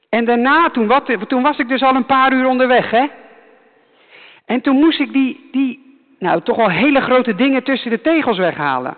En 0.08 0.24
daarna, 0.24 0.70
toen, 0.70 0.86
wat, 0.86 1.10
toen 1.28 1.42
was 1.42 1.58
ik 1.58 1.68
dus 1.68 1.82
al 1.82 1.94
een 1.94 2.06
paar 2.06 2.32
uur 2.32 2.46
onderweg, 2.46 2.90
hè. 2.90 3.06
En 4.46 4.60
toen 4.60 4.76
moest 4.76 5.00
ik 5.00 5.12
die, 5.12 5.48
die, 5.52 5.98
nou 6.18 6.42
toch 6.42 6.56
wel 6.56 6.70
hele 6.70 7.00
grote 7.00 7.34
dingen 7.34 7.62
tussen 7.62 7.90
de 7.90 8.00
tegels 8.00 8.38
weghalen. 8.38 8.94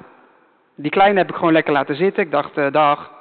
Die 0.77 0.91
kleine 0.91 1.19
heb 1.19 1.29
ik 1.29 1.35
gewoon 1.35 1.53
lekker 1.53 1.73
laten 1.73 1.97
zitten. 1.97 2.23
Ik 2.23 2.31
dacht, 2.31 2.59
uh, 2.59 2.73
dag. 2.73 3.13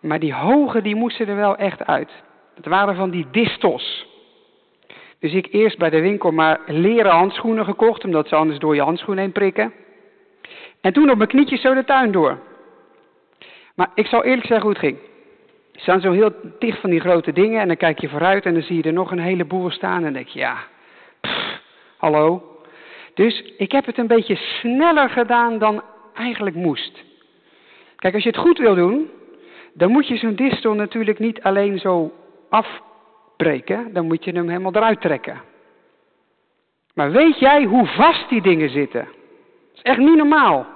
Maar 0.00 0.18
die 0.18 0.34
hoge, 0.34 0.82
die 0.82 0.94
moesten 0.94 1.28
er 1.28 1.36
wel 1.36 1.56
echt 1.56 1.86
uit. 1.86 2.10
Het 2.54 2.66
waren 2.66 2.96
van 2.96 3.10
die 3.10 3.26
distels. 3.30 4.06
Dus 5.20 5.32
ik 5.32 5.48
eerst 5.50 5.78
bij 5.78 5.90
de 5.90 6.00
winkel 6.00 6.30
maar 6.30 6.60
leren 6.66 7.12
handschoenen 7.12 7.64
gekocht, 7.64 8.04
omdat 8.04 8.28
ze 8.28 8.34
anders 8.34 8.58
door 8.58 8.74
je 8.74 8.82
handschoen 8.82 9.16
heen 9.16 9.32
prikken. 9.32 9.72
En 10.80 10.92
toen 10.92 11.10
op 11.10 11.16
mijn 11.16 11.28
knietjes 11.28 11.60
zo 11.60 11.74
de 11.74 11.84
tuin 11.84 12.12
door. 12.12 12.38
Maar 13.74 13.90
ik 13.94 14.06
zal 14.06 14.24
eerlijk 14.24 14.46
zeggen 14.46 14.66
hoe 14.66 14.70
het 14.70 14.84
ging. 14.84 14.98
Je 15.72 15.80
staan 15.80 16.00
zo 16.00 16.12
heel 16.12 16.32
dicht 16.58 16.80
van 16.80 16.90
die 16.90 17.00
grote 17.00 17.32
dingen 17.32 17.60
en 17.60 17.66
dan 17.66 17.76
kijk 17.76 17.98
je 17.98 18.08
vooruit 18.08 18.46
en 18.46 18.52
dan 18.52 18.62
zie 18.62 18.76
je 18.76 18.82
er 18.82 18.92
nog 18.92 19.10
een 19.10 19.18
heleboel 19.18 19.70
staan 19.70 19.96
en 19.96 20.02
dan 20.02 20.12
denk 20.12 20.28
je, 20.28 20.38
ja, 20.38 20.56
hallo. 21.96 22.42
Dus 23.14 23.42
ik 23.56 23.72
heb 23.72 23.86
het 23.86 23.98
een 23.98 24.06
beetje 24.06 24.36
sneller 24.36 25.10
gedaan 25.10 25.58
dan 25.58 25.82
eigenlijk 26.14 26.56
moest. 26.56 27.04
Kijk, 27.96 28.14
als 28.14 28.22
je 28.22 28.28
het 28.28 28.38
goed 28.38 28.58
wil 28.58 28.74
doen, 28.74 29.10
dan 29.72 29.90
moet 29.90 30.08
je 30.08 30.16
zo'n 30.16 30.34
distel 30.34 30.74
natuurlijk 30.74 31.18
niet 31.18 31.42
alleen 31.42 31.78
zo 31.78 32.12
afbreken, 32.48 33.92
dan 33.92 34.06
moet 34.06 34.24
je 34.24 34.32
hem 34.32 34.48
helemaal 34.48 34.74
eruit 34.74 35.00
trekken. 35.00 35.40
Maar 36.94 37.10
weet 37.10 37.38
jij 37.38 37.64
hoe 37.64 37.86
vast 37.86 38.28
die 38.28 38.42
dingen 38.42 38.70
zitten? 38.70 39.04
Dat 39.04 39.74
is 39.74 39.82
echt 39.82 39.98
niet 39.98 40.16
normaal. 40.16 40.66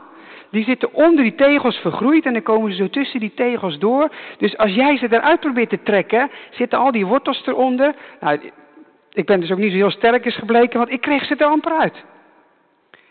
Die 0.50 0.64
zitten 0.64 0.94
onder 0.94 1.24
die 1.24 1.34
tegels 1.34 1.76
vergroeid 1.76 2.26
en 2.26 2.32
dan 2.32 2.42
komen 2.42 2.70
ze 2.70 2.76
zo 2.76 2.90
tussen 2.90 3.20
die 3.20 3.34
tegels 3.34 3.78
door. 3.78 4.08
Dus 4.38 4.56
als 4.56 4.74
jij 4.74 4.96
ze 4.96 5.06
eruit 5.10 5.40
probeert 5.40 5.70
te 5.70 5.82
trekken, 5.82 6.30
zitten 6.50 6.78
al 6.78 6.92
die 6.92 7.06
wortels 7.06 7.46
eronder. 7.46 7.94
Nou, 8.20 8.40
ik 9.12 9.26
ben 9.26 9.40
dus 9.40 9.50
ook 9.50 9.59
niet 9.59 9.71
zo 9.71 9.76
heel 9.76 9.90
sterk 9.90 10.25
is 10.25 10.37
gebleken, 10.37 10.79
want 10.79 10.90
ik 10.90 11.00
kreeg 11.00 11.25
ze 11.25 11.37
er 11.37 11.47
amper 11.47 11.73
uit. 11.73 12.05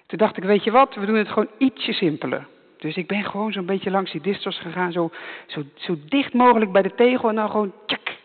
Toen 0.06 0.18
dacht 0.18 0.38
ik, 0.38 0.44
weet 0.44 0.64
je 0.64 0.72
wat, 0.72 0.96
we 0.96 1.06
doen 1.06 1.16
het 1.16 1.28
gewoon 1.28 1.50
ietsje 1.58 1.94
simpeler. 1.94 2.48
Dus 2.78 2.96
ik 2.96 3.08
ben 3.08 3.24
gewoon 3.24 3.52
zo'n 3.52 3.66
beetje 3.66 3.92
langs 3.92 4.12
die 4.12 4.22
distels 4.22 4.60
gegaan, 4.60 4.92
zo, 4.92 5.12
zo, 5.48 5.64
zo 5.76 5.96
dicht 6.06 6.34
mogelijk 6.34 6.72
bij 6.72 6.82
de 6.82 6.96
tegel 6.96 7.30
en 7.30 7.36
dan 7.36 7.50
gewoon 7.50 7.74
tjak, 7.86 8.18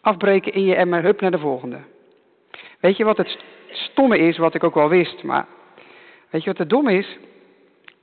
afbreken 0.00 0.52
in 0.52 0.64
je 0.64 0.74
emmer, 0.74 1.02
hup 1.02 1.20
naar 1.20 1.30
de 1.30 1.38
volgende. 1.38 1.78
Weet 2.80 2.96
je 2.96 3.04
wat 3.04 3.16
het 3.16 3.38
stomme 3.70 4.18
is, 4.18 4.38
wat 4.38 4.54
ik 4.54 4.64
ook 4.64 4.74
wel 4.74 4.88
wist, 4.88 5.22
maar 5.22 5.46
weet 6.30 6.42
je 6.42 6.50
wat 6.50 6.58
het 6.58 6.70
dom 6.70 6.88
is? 6.88 7.18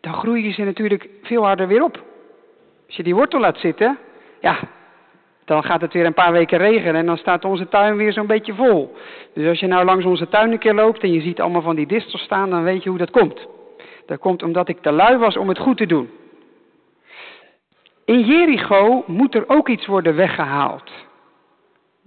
Dan 0.01 0.13
groeien 0.13 0.53
ze 0.53 0.63
natuurlijk 0.63 1.09
veel 1.23 1.43
harder 1.43 1.67
weer 1.67 1.83
op. 1.83 2.03
Als 2.87 2.95
je 2.95 3.03
die 3.03 3.15
wortel 3.15 3.39
laat 3.39 3.57
zitten, 3.57 3.97
ja, 4.41 4.59
dan 5.45 5.63
gaat 5.63 5.81
het 5.81 5.93
weer 5.93 6.05
een 6.05 6.13
paar 6.13 6.31
weken 6.31 6.57
regenen 6.57 6.95
en 6.95 7.05
dan 7.05 7.17
staat 7.17 7.45
onze 7.45 7.67
tuin 7.67 7.95
weer 7.95 8.13
zo'n 8.13 8.27
beetje 8.27 8.53
vol. 8.53 8.95
Dus 9.33 9.47
als 9.47 9.59
je 9.59 9.67
nou 9.67 9.85
langs 9.85 10.05
onze 10.05 10.27
tuin 10.27 10.51
een 10.51 10.59
keer 10.59 10.73
loopt 10.73 11.03
en 11.03 11.11
je 11.11 11.21
ziet 11.21 11.41
allemaal 11.41 11.61
van 11.61 11.75
die 11.75 11.87
distels 11.87 12.21
staan, 12.21 12.49
dan 12.49 12.63
weet 12.63 12.83
je 12.83 12.89
hoe 12.89 12.97
dat 12.97 13.11
komt. 13.11 13.47
Dat 14.05 14.19
komt 14.19 14.43
omdat 14.43 14.69
ik 14.69 14.81
te 14.81 14.91
lui 14.91 15.17
was 15.17 15.37
om 15.37 15.47
het 15.49 15.59
goed 15.59 15.77
te 15.77 15.85
doen. 15.85 16.09
In 18.05 18.19
Jericho 18.19 19.03
moet 19.07 19.35
er 19.35 19.43
ook 19.47 19.69
iets 19.69 19.85
worden 19.85 20.15
weggehaald. 20.15 20.91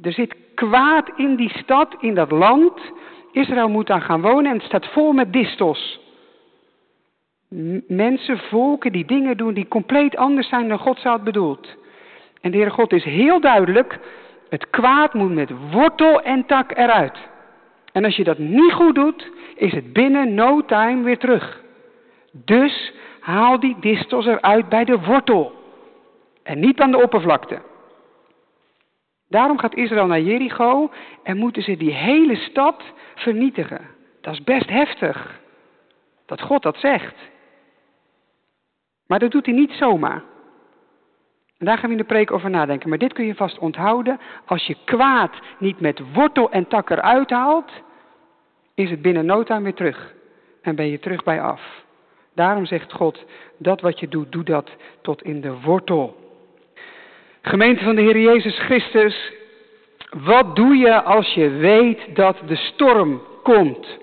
Er 0.03 0.13
zit 0.13 0.37
kwaad 0.55 1.11
in 1.17 1.37
die 1.37 1.59
stad, 1.59 1.97
in 2.01 2.15
dat 2.15 2.31
land. 2.31 2.81
Israël 3.33 3.69
moet 3.69 3.87
daar 3.87 4.01
gaan 4.01 4.21
wonen 4.21 4.51
en 4.51 4.57
het 4.57 4.67
staat 4.67 4.87
vol 4.87 5.13
met 5.13 5.33
distels. 5.33 6.01
Mensen, 7.89 8.39
volken 8.39 8.93
die 8.93 9.05
dingen 9.05 9.37
doen 9.37 9.55
die 9.55 9.69
compleet 9.69 10.17
anders 10.17 10.49
zijn 10.49 10.69
dan 10.69 10.79
God 10.79 10.99
zou 10.99 11.15
het 11.15 11.25
bedoeld. 11.25 11.77
En 12.41 12.51
de 12.51 12.57
Heere 12.57 12.73
God 12.73 12.93
is 12.93 13.05
heel 13.05 13.41
duidelijk, 13.41 13.99
het 14.49 14.71
kwaad 14.71 15.15
moet 15.15 15.35
met 15.35 15.51
wortel 15.71 16.23
en 16.23 16.47
tak 16.47 16.77
eruit. 16.77 17.19
En 17.93 18.05
als 18.05 18.17
je 18.17 18.25
dat 18.25 18.39
niet 18.39 18.73
goed 18.73 18.95
doet, 18.95 19.31
is 19.55 19.73
het 19.73 19.93
binnen 19.93 20.35
no 20.35 20.65
time 20.65 21.03
weer 21.03 21.19
terug. 21.19 21.61
Dus 22.33 22.93
haal 23.21 23.61
die 23.61 23.77
distels 23.81 24.27
eruit 24.27 24.69
bij 24.69 24.85
de 24.85 25.01
wortel. 25.01 25.53
En 26.43 26.59
niet 26.61 26.81
aan 26.81 26.91
de 26.91 27.03
oppervlakte. 27.03 27.59
Daarom 29.29 29.59
gaat 29.59 29.75
Israël 29.75 30.07
naar 30.07 30.21
Jericho 30.21 30.91
en 31.23 31.37
moeten 31.37 31.63
ze 31.63 31.77
die 31.77 31.93
hele 31.93 32.37
stad 32.37 32.83
vernietigen. 33.15 33.81
Dat 34.21 34.33
is 34.33 34.43
best 34.43 34.69
heftig. 34.69 35.41
Dat 36.27 36.41
God 36.41 36.63
dat 36.63 36.77
zegt. 36.77 37.15
Maar 39.07 39.19
dat 39.19 39.31
doet 39.31 39.47
hij 39.47 39.55
niet 39.55 39.73
zomaar. 39.73 40.23
En 41.59 41.67
daar 41.67 41.79
gaan 41.79 41.87
we 41.87 41.97
in 41.97 42.03
de 42.03 42.09
preek 42.09 42.31
over 42.33 42.51
nadenken. 42.51 42.89
Maar 42.89 42.99
dit 42.99 43.13
kun 43.13 43.27
je 43.27 43.35
vast 43.35 43.59
onthouden. 43.59 44.21
Als 44.47 44.67
je 44.67 44.77
kwaad 44.85 45.33
niet 45.59 45.81
met 45.81 46.01
wortel 46.13 46.51
en 46.51 46.67
tak 46.67 46.91
eruit 46.91 47.31
haalt, 47.31 47.71
is 48.75 48.91
het 48.91 49.03
binnen 49.03 49.27
no 49.27 49.45
weer 49.63 49.75
terug. 49.75 50.15
En 50.63 50.75
ben 50.75 50.91
je 50.91 50.99
terug 50.99 51.23
bij 51.25 51.43
af. 51.43 51.85
Daarom 52.35 52.67
zegt 52.67 52.93
God, 52.93 53.25
dat 53.59 53.81
wat 53.81 54.01
je 54.01 54.09
doet, 54.09 54.33
doe 54.33 54.45
dat 54.45 54.71
tot 55.03 55.23
in 55.23 55.41
de 55.41 55.61
wortel. 55.61 56.17
Gemeente 57.43 57.85
van 57.85 57.95
de 57.95 58.03
Heer 58.03 58.19
Jezus 58.19 58.59
Christus, 58.59 59.33
wat 60.11 60.57
doe 60.57 60.77
je 60.77 61.03
als 61.03 61.35
je 61.35 61.49
weet 61.49 62.17
dat 62.17 62.37
de 62.47 62.57
storm 62.57 63.23
komt? 63.43 63.99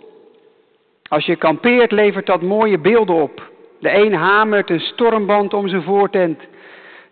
Als 1.07 1.25
je 1.25 1.35
kampeert, 1.35 1.91
levert 1.91 2.25
dat 2.25 2.41
mooie 2.41 2.77
beelden 2.77 3.15
op. 3.15 3.51
De 3.79 3.93
een 3.93 4.13
hamert 4.13 4.69
een 4.69 4.79
stormband 4.79 5.53
om 5.53 5.67
zijn 5.67 5.83
voortent. 5.83 6.39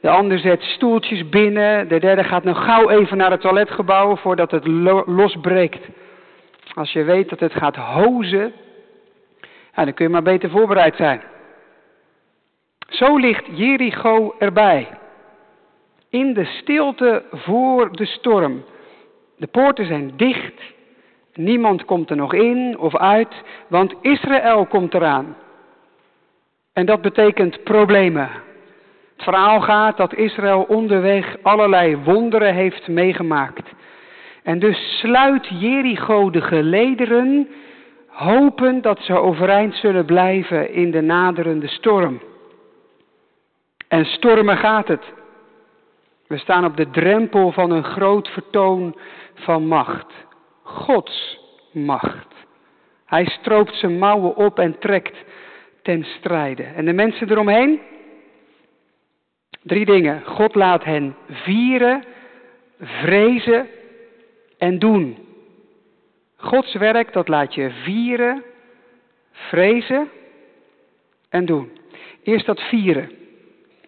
De 0.03 0.09
ander 0.09 0.39
zet 0.39 0.61
stoeltjes 0.61 1.29
binnen. 1.29 1.87
De 1.87 1.99
derde 1.99 2.23
gaat 2.23 2.43
nog 2.43 2.63
gauw 2.63 2.89
even 2.89 3.17
naar 3.17 3.31
het 3.31 3.41
toiletgebouw 3.41 4.15
voordat 4.15 4.51
het 4.51 4.67
losbreekt. 5.05 5.87
Als 6.73 6.91
je 6.91 7.03
weet 7.03 7.29
dat 7.29 7.39
het 7.39 7.53
gaat 7.53 7.75
hozen, 7.75 8.53
dan 9.75 9.93
kun 9.93 10.05
je 10.05 10.11
maar 10.11 10.23
beter 10.23 10.49
voorbereid 10.49 10.95
zijn. 10.95 11.21
Zo 12.87 13.17
ligt 13.17 13.45
Jericho 13.51 14.35
erbij. 14.39 14.87
In 16.09 16.33
de 16.33 16.45
stilte 16.45 17.23
voor 17.31 17.91
de 17.91 18.05
storm. 18.05 18.63
De 19.37 19.47
poorten 19.47 19.85
zijn 19.85 20.11
dicht. 20.15 20.61
Niemand 21.33 21.85
komt 21.85 22.09
er 22.09 22.15
nog 22.15 22.33
in 22.33 22.77
of 22.79 22.97
uit, 22.97 23.33
want 23.67 23.93
Israël 24.01 24.65
komt 24.65 24.93
eraan. 24.93 25.35
En 26.73 26.85
dat 26.85 27.01
betekent 27.01 27.63
problemen. 27.63 28.42
Het 29.15 29.23
verhaal 29.23 29.61
gaat 29.61 29.97
dat 29.97 30.15
Israël 30.15 30.65
onderweg 30.67 31.37
allerlei 31.41 31.97
wonderen 31.97 32.53
heeft 32.53 32.87
meegemaakt. 32.87 33.69
En 34.43 34.59
dus 34.59 34.99
sluit 34.99 35.47
Jericho 35.49 36.29
de 36.29 36.41
gelederen, 36.41 37.47
hopen 38.07 38.81
dat 38.81 38.99
ze 38.99 39.13
overeind 39.13 39.75
zullen 39.75 40.05
blijven 40.05 40.73
in 40.73 40.91
de 40.91 41.01
naderende 41.01 41.67
storm. 41.67 42.21
En 43.87 44.05
stormen 44.05 44.57
gaat 44.57 44.87
het. 44.87 45.13
We 46.27 46.37
staan 46.37 46.65
op 46.65 46.77
de 46.77 46.89
drempel 46.89 47.51
van 47.51 47.71
een 47.71 47.83
groot 47.83 48.27
vertoon 48.27 48.95
van 49.33 49.67
macht. 49.67 50.13
Gods 50.63 51.39
macht. 51.71 52.27
Hij 53.05 53.25
stroopt 53.25 53.75
zijn 53.75 53.97
mouwen 53.97 54.35
op 54.35 54.59
en 54.59 54.79
trekt 54.79 55.17
ten 55.81 56.03
strijde. 56.03 56.63
En 56.63 56.85
de 56.85 56.93
mensen 56.93 57.31
eromheen? 57.31 57.79
Drie 59.63 59.85
dingen. 59.85 60.21
God 60.25 60.55
laat 60.55 60.83
hen 60.83 61.15
vieren, 61.29 62.03
vrezen 62.79 63.67
en 64.57 64.79
doen. 64.79 65.17
Gods 66.35 66.73
werk, 66.73 67.13
dat 67.13 67.27
laat 67.27 67.53
je 67.53 67.69
vieren, 67.83 68.43
vrezen 69.31 70.09
en 71.29 71.45
doen. 71.45 71.71
Eerst 72.23 72.45
dat 72.45 72.61
vieren. 72.61 73.07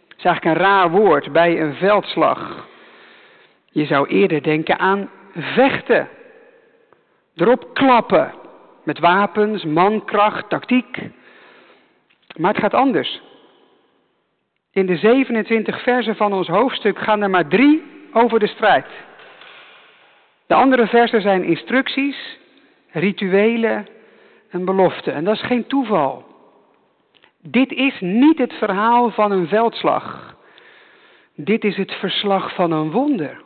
Dat 0.08 0.18
is 0.18 0.24
eigenlijk 0.24 0.56
een 0.56 0.64
raar 0.64 0.90
woord 0.92 1.32
bij 1.32 1.62
een 1.62 1.74
veldslag. 1.74 2.68
Je 3.70 3.86
zou 3.86 4.08
eerder 4.08 4.44
denken 4.44 4.80
aan 4.80 5.10
vechten. 5.36 6.10
Erop 7.36 7.74
klappen. 7.74 8.34
Met 8.84 9.00
wapens, 9.00 9.64
mankracht, 9.64 10.50
tactiek. 10.50 10.98
Maar 12.38 12.52
het 12.52 12.62
gaat 12.62 12.74
anders. 12.74 13.22
In 14.76 14.86
de 14.86 14.98
27 14.98 15.82
versen 15.82 16.16
van 16.16 16.34
ons 16.34 16.48
hoofdstuk 16.48 17.00
gaan 17.00 17.22
er 17.22 17.30
maar 17.30 17.48
drie 17.48 17.84
over 18.14 18.40
de 18.40 18.48
strijd. 18.48 18.86
De 20.48 20.54
andere 20.54 20.88
versen 20.88 21.22
zijn 21.22 21.44
instructies, 21.44 22.38
rituelen 22.92 23.88
en 24.50 24.66
beloften. 24.66 25.14
En 25.14 25.24
dat 25.24 25.36
is 25.36 25.42
geen 25.42 25.68
toeval. 25.68 26.26
Dit 27.42 27.72
is 27.72 28.00
niet 28.00 28.38
het 28.38 28.54
verhaal 28.54 29.10
van 29.10 29.32
een 29.32 29.48
veldslag. 29.48 30.36
Dit 31.36 31.64
is 31.64 31.78
het 31.78 31.92
verslag 31.92 32.56
van 32.56 32.72
een 32.72 32.92
wonder. 32.92 33.42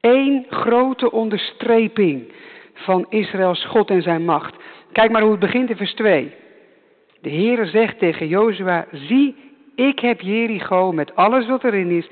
Eén 0.00 0.46
grote 0.48 1.10
onderstreping 1.10 2.32
van 2.74 3.06
Israëls 3.08 3.64
God 3.64 3.90
en 3.90 4.02
zijn 4.02 4.24
macht. 4.24 4.54
Kijk 4.92 5.10
maar 5.10 5.22
hoe 5.22 5.30
het 5.30 5.40
begint 5.40 5.70
in 5.70 5.76
vers 5.76 5.94
2. 5.94 6.32
De 7.20 7.30
Heere 7.30 7.66
zegt 7.66 7.98
tegen 7.98 8.28
Jozua, 8.28 8.86
zie, 8.92 9.50
ik 9.74 9.98
heb 9.98 10.20
Jericho 10.20 10.92
met 10.92 11.16
alles 11.16 11.46
wat 11.46 11.64
erin 11.64 11.90
is 11.90 12.08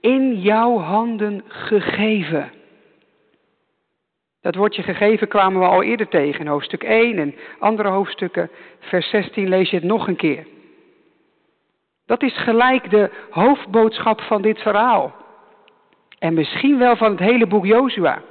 in 0.00 0.40
jouw 0.40 0.78
handen 0.78 1.42
gegeven. 1.46 2.52
Dat 4.40 4.54
woordje 4.54 4.82
gegeven 4.82 5.28
kwamen 5.28 5.60
we 5.60 5.66
al 5.66 5.82
eerder 5.82 6.08
tegen 6.08 6.40
in 6.40 6.46
hoofdstuk 6.46 6.82
1 6.82 7.18
en 7.18 7.34
andere 7.58 7.88
hoofdstukken. 7.88 8.50
Vers 8.78 9.10
16 9.10 9.48
lees 9.48 9.70
je 9.70 9.76
het 9.76 9.84
nog 9.84 10.08
een 10.08 10.16
keer. 10.16 10.46
Dat 12.06 12.22
is 12.22 12.36
gelijk 12.38 12.90
de 12.90 13.10
hoofdboodschap 13.30 14.20
van 14.20 14.42
dit 14.42 14.58
verhaal. 14.58 15.14
En 16.18 16.34
misschien 16.34 16.78
wel 16.78 16.96
van 16.96 17.10
het 17.10 17.20
hele 17.20 17.46
boek 17.46 17.66
Jozua. 17.66 18.22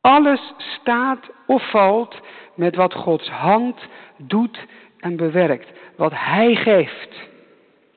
Alles 0.00 0.54
staat 0.56 1.30
of 1.46 1.70
valt 1.70 2.20
met 2.54 2.76
wat 2.76 2.94
Gods 2.94 3.28
hand 3.28 3.88
doet 4.16 4.66
en 5.02 5.16
bewerkt. 5.16 5.68
Wat 5.96 6.12
Hij 6.14 6.54
geeft. 6.54 7.30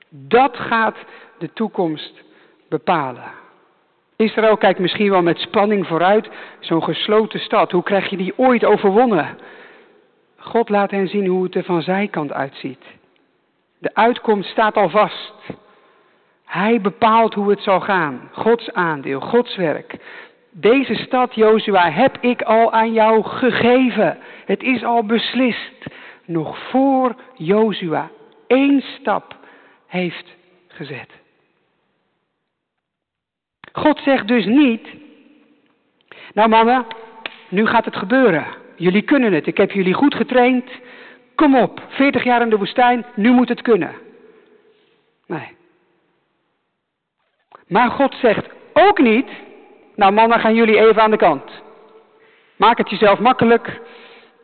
Dat 0.10 0.58
gaat 0.58 0.98
de 1.38 1.54
toekomst 1.54 2.24
bepalen. 2.70 3.32
Israël 4.16 4.58
kijkt 4.58 4.80
misschien 4.80 5.10
wel 5.10 5.22
met 5.22 5.38
spanning 5.38 5.88
vooruit. 5.88 6.30
Zo'n 6.60 6.84
gesloten 6.84 7.40
stad, 7.40 7.72
hoe 7.72 7.84
krijg 7.84 8.10
je 8.10 8.18
die 8.18 8.38
ooit 8.38 8.66
overwonnen? 8.66 9.38
God 10.38 10.70
laat 10.70 10.92
hen 10.92 11.08
zien 11.08 11.28
hoe 11.28 11.44
het 11.44 11.56
er 11.56 11.64
van 11.64 11.82
zijkant 11.82 12.34
uitziet. 12.34 12.84
De 13.78 13.90
uitkomst 13.94 14.50
staat 14.50 14.76
al 14.76 14.90
vast. 14.90 15.34
Hij 16.46 16.82
bepaalt 16.82 17.34
hoe 17.34 17.50
het 17.50 17.62
zal 17.62 17.80
gaan. 17.80 18.30
Gods 18.32 18.74
aandeel, 18.74 19.20
Gods 19.20 19.56
werk. 19.56 19.96
Deze 20.52 20.96
stad, 20.96 21.36
Jozua, 21.36 21.92
heb 21.92 22.18
ik 22.22 22.42
al 22.42 22.72
aan 22.72 22.94
jou 22.94 23.24
gegeven. 23.24 24.18
Het 24.46 24.64
is 24.64 24.84
al 24.84 25.06
beslist. 25.06 25.86
Nog 26.26 26.70
voor 26.70 27.16
Jozua 27.34 28.10
één 28.48 28.82
stap 28.82 29.36
heeft 29.88 30.36
gezet. 30.68 31.10
God 33.72 34.00
zegt 34.00 34.28
dus 34.28 34.46
niet, 34.46 34.88
nou 36.34 36.50
mannen, 36.50 36.86
nu 37.50 37.68
gaat 37.68 37.86
het 37.86 37.96
gebeuren. 37.96 38.46
Jullie 38.76 39.02
kunnen 39.02 39.34
het. 39.34 39.48
Ik 39.48 39.58
heb 39.58 39.72
jullie 39.72 39.94
goed 39.94 40.16
getraind. 40.16 40.70
Kom 41.36 41.56
op, 41.56 41.82
40 41.88 42.24
jaar 42.24 42.42
in 42.42 42.50
de 42.50 42.58
woestijn, 42.58 43.06
nu 43.16 43.32
moet 43.32 43.50
het 43.50 43.62
kunnen. 43.62 43.96
Nee. 45.26 45.58
Maar 47.68 47.90
God 47.90 48.16
zegt 48.16 48.50
ook 48.74 49.00
niet, 49.00 49.30
nou 49.96 50.14
mannen 50.14 50.40
gaan 50.40 50.56
jullie 50.56 50.80
even 50.80 51.02
aan 51.02 51.12
de 51.12 51.18
kant. 51.18 51.64
Maak 52.56 52.78
het 52.78 52.90
jezelf 52.90 53.20
makkelijk 53.20 53.82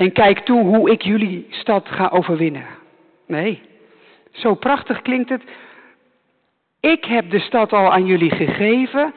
en 0.01 0.11
kijk 0.11 0.39
toe 0.39 0.63
hoe 0.63 0.91
ik 0.91 1.01
jullie 1.01 1.47
stad 1.49 1.87
ga 1.87 2.09
overwinnen. 2.09 2.65
Nee, 3.27 3.61
zo 4.31 4.55
prachtig 4.55 5.01
klinkt 5.01 5.29
het. 5.29 5.43
Ik 6.79 7.05
heb 7.05 7.29
de 7.29 7.39
stad 7.39 7.73
al 7.73 7.91
aan 7.91 8.05
jullie 8.05 8.31
gegeven. 8.31 9.13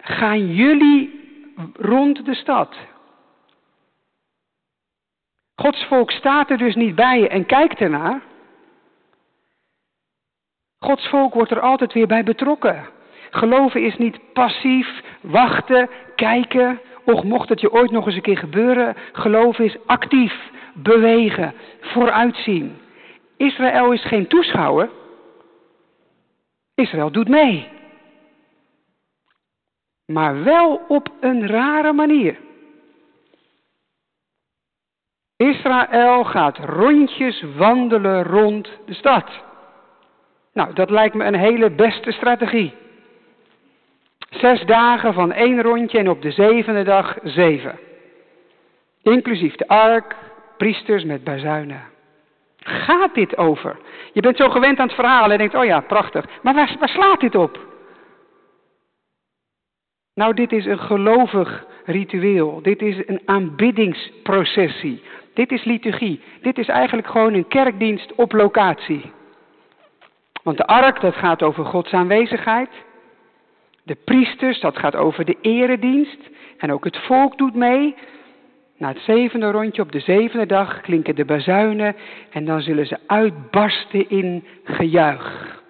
Gaan 0.00 0.54
jullie 0.54 1.20
rond 1.74 2.24
de 2.24 2.34
stad? 2.34 2.76
Gods 5.54 5.84
volk 5.84 6.10
staat 6.10 6.50
er 6.50 6.58
dus 6.58 6.74
niet 6.74 6.94
bij 6.94 7.28
en 7.28 7.46
kijkt 7.46 7.80
ernaar. 7.80 8.22
Gods 10.78 11.08
volk 11.08 11.34
wordt 11.34 11.50
er 11.50 11.60
altijd 11.60 11.92
weer 11.92 12.06
bij 12.06 12.24
betrokken. 12.24 12.88
Geloven 13.30 13.82
is 13.82 13.96
niet 13.96 14.32
passief, 14.32 15.02
wachten, 15.20 15.90
kijken. 16.16 16.80
Och, 17.04 17.24
mocht 17.24 17.48
het 17.48 17.60
je 17.60 17.72
ooit 17.72 17.90
nog 17.90 18.06
eens 18.06 18.14
een 18.14 18.22
keer 18.22 18.38
gebeuren. 18.38 18.96
Geloven 19.12 19.64
is 19.64 19.76
actief, 19.86 20.50
bewegen, 20.74 21.54
vooruitzien. 21.80 22.76
Israël 23.36 23.92
is 23.92 24.04
geen 24.04 24.26
toeschouwer. 24.26 24.90
Israël 26.74 27.10
doet 27.10 27.28
mee. 27.28 27.68
Maar 30.06 30.44
wel 30.44 30.80
op 30.88 31.08
een 31.20 31.46
rare 31.46 31.92
manier. 31.92 32.36
Israël 35.36 36.24
gaat 36.24 36.58
rondjes 36.58 37.44
wandelen 37.56 38.22
rond 38.22 38.68
de 38.86 38.94
stad. 38.94 39.30
Nou, 40.52 40.72
dat 40.74 40.90
lijkt 40.90 41.14
me 41.14 41.24
een 41.24 41.34
hele 41.34 41.70
beste 41.70 42.12
strategie. 42.12 42.74
Zes 44.32 44.64
dagen 44.64 45.14
van 45.14 45.32
één 45.32 45.62
rondje 45.62 45.98
en 45.98 46.08
op 46.08 46.22
de 46.22 46.30
zevende 46.30 46.82
dag 46.82 47.18
zeven. 47.22 47.78
Inclusief 49.02 49.54
de 49.54 49.68
ark, 49.68 50.16
priesters 50.56 51.04
met 51.04 51.24
bazuinen. 51.24 51.82
Gaat 52.58 53.14
dit 53.14 53.36
over? 53.36 53.76
Je 54.12 54.20
bent 54.20 54.36
zo 54.36 54.48
gewend 54.48 54.78
aan 54.78 54.86
het 54.86 54.94
verhaal 54.94 55.30
en 55.30 55.38
denkt, 55.38 55.54
oh 55.54 55.64
ja, 55.64 55.80
prachtig. 55.80 56.24
Maar 56.42 56.54
waar, 56.54 56.76
waar 56.78 56.88
slaat 56.88 57.20
dit 57.20 57.34
op? 57.34 57.58
Nou, 60.14 60.34
dit 60.34 60.52
is 60.52 60.66
een 60.66 60.78
gelovig 60.78 61.66
ritueel. 61.84 62.62
Dit 62.62 62.82
is 62.82 62.96
een 63.06 63.20
aanbiddingsprocessie. 63.24 65.02
Dit 65.34 65.52
is 65.52 65.64
liturgie. 65.64 66.20
Dit 66.40 66.58
is 66.58 66.68
eigenlijk 66.68 67.08
gewoon 67.08 67.34
een 67.34 67.48
kerkdienst 67.48 68.14
op 68.14 68.32
locatie. 68.32 69.12
Want 70.42 70.56
de 70.56 70.66
ark, 70.66 71.00
dat 71.00 71.14
gaat 71.14 71.42
over 71.42 71.64
Gods 71.64 71.92
aanwezigheid. 71.92 72.70
De 73.82 73.96
priesters, 74.04 74.60
dat 74.60 74.78
gaat 74.78 74.96
over 74.96 75.24
de 75.24 75.36
eredienst. 75.40 76.30
En 76.58 76.72
ook 76.72 76.84
het 76.84 76.96
volk 76.96 77.38
doet 77.38 77.54
mee. 77.54 77.94
Na 78.76 78.88
het 78.88 78.98
zevende 78.98 79.50
rondje 79.50 79.82
op 79.82 79.92
de 79.92 80.00
zevende 80.00 80.46
dag 80.46 80.80
klinken 80.80 81.14
de 81.14 81.24
bazuinen 81.24 81.96
en 82.30 82.44
dan 82.44 82.60
zullen 82.60 82.86
ze 82.86 82.98
uitbarsten 83.06 84.10
in 84.10 84.44
gejuich. 84.64 85.60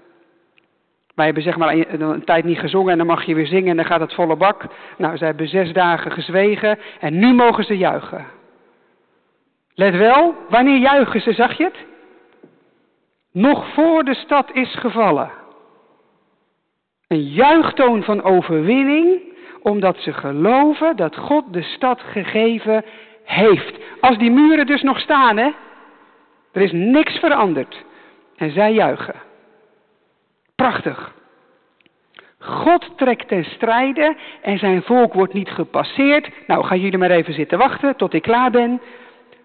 Wij 1.15 1.25
hebben 1.25 1.43
zeg 1.43 1.57
maar 1.57 1.75
een, 1.75 2.01
een, 2.01 2.25
tijd 2.25 2.45
niet 2.45 2.59
gezongen 2.59 2.93
en 2.93 2.99
dan 2.99 3.07
mag 3.07 3.25
je 3.25 3.35
weer 3.35 3.47
zingen 3.47 3.71
en 3.71 3.77
dan 3.77 3.85
gaat 3.85 4.01
het 4.01 4.15
volle 4.15 4.37
bak. 4.37 4.65
Nou, 4.99 5.17
ze 5.17 5.25
hebben 5.25 5.49
zes 5.49 5.73
dagen 5.73 6.13
gezwegen 6.13 6.79
en 7.01 7.19
nu 7.19 7.33
mogen 7.33 7.65
ze 7.65 7.77
juichen. 7.77 8.27
Let 9.75 9.97
wel, 9.97 10.35
wanneer 10.49 10.79
juichen 10.79 11.21
ze, 11.21 11.33
zag 11.33 11.57
je 11.57 11.65
het? 11.65 11.77
Nog 13.33 13.73
voor 13.75 14.05
de 14.05 14.15
stad 14.15 14.51
is 14.53 14.75
gevallen. 14.75 15.31
Een 17.13 17.29
juichtoon 17.29 18.03
van 18.03 18.23
overwinning, 18.23 19.21
omdat 19.63 19.97
ze 19.97 20.13
geloven 20.13 20.97
dat 20.97 21.17
God 21.17 21.53
de 21.53 21.63
stad 21.63 22.01
gegeven 22.01 22.85
heeft. 23.25 23.75
Als 24.01 24.19
die 24.19 24.31
muren 24.31 24.67
dus 24.67 24.83
nog 24.83 25.01
staan, 25.01 25.37
hè? 25.37 25.51
Er 26.53 26.63
is 26.63 26.73
niks 26.73 27.19
veranderd. 27.19 27.85
En 28.37 28.51
zij 28.51 28.73
juichen. 28.73 29.15
Prachtig. 30.55 31.15
God 32.39 32.93
trekt 32.97 33.29
ten 33.29 33.45
strijde 33.45 34.17
en 34.43 34.59
zijn 34.59 34.83
volk 34.83 35.13
wordt 35.15 35.33
niet 35.33 35.51
gepasseerd. 35.51 36.29
Nou, 36.47 36.65
gaan 36.65 36.81
jullie 36.81 36.99
maar 36.99 37.11
even 37.11 37.35
zitten 37.35 37.59
wachten 37.59 37.97
tot 37.97 38.13
ik 38.13 38.23
klaar 38.23 38.51
ben. 38.51 38.81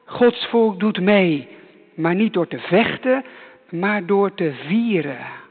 Gods 0.06 0.48
volk 0.48 0.80
doet 0.80 1.00
mee, 1.00 1.48
maar 1.96 2.16
niet 2.16 2.34
door 2.34 2.48
te 2.48 2.60
vechten, 2.60 3.26
maar 3.70 4.06
door 4.06 4.34
te 4.34 4.54
vieren. 4.68 5.46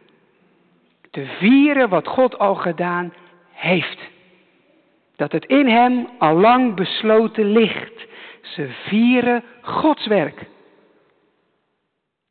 Te 1.17 1.27
vieren 1.27 1.89
wat 1.89 2.07
God 2.07 2.39
al 2.39 2.55
gedaan 2.55 3.13
heeft. 3.53 3.99
Dat 5.17 5.33
het 5.33 5.45
in 5.45 5.69
hem 5.69 6.09
al 6.19 6.35
lang 6.35 6.75
besloten 6.75 7.45
ligt. 7.45 8.07
Ze 8.43 8.69
vieren 8.69 9.45
Gods 9.61 10.07
werk. 10.07 10.47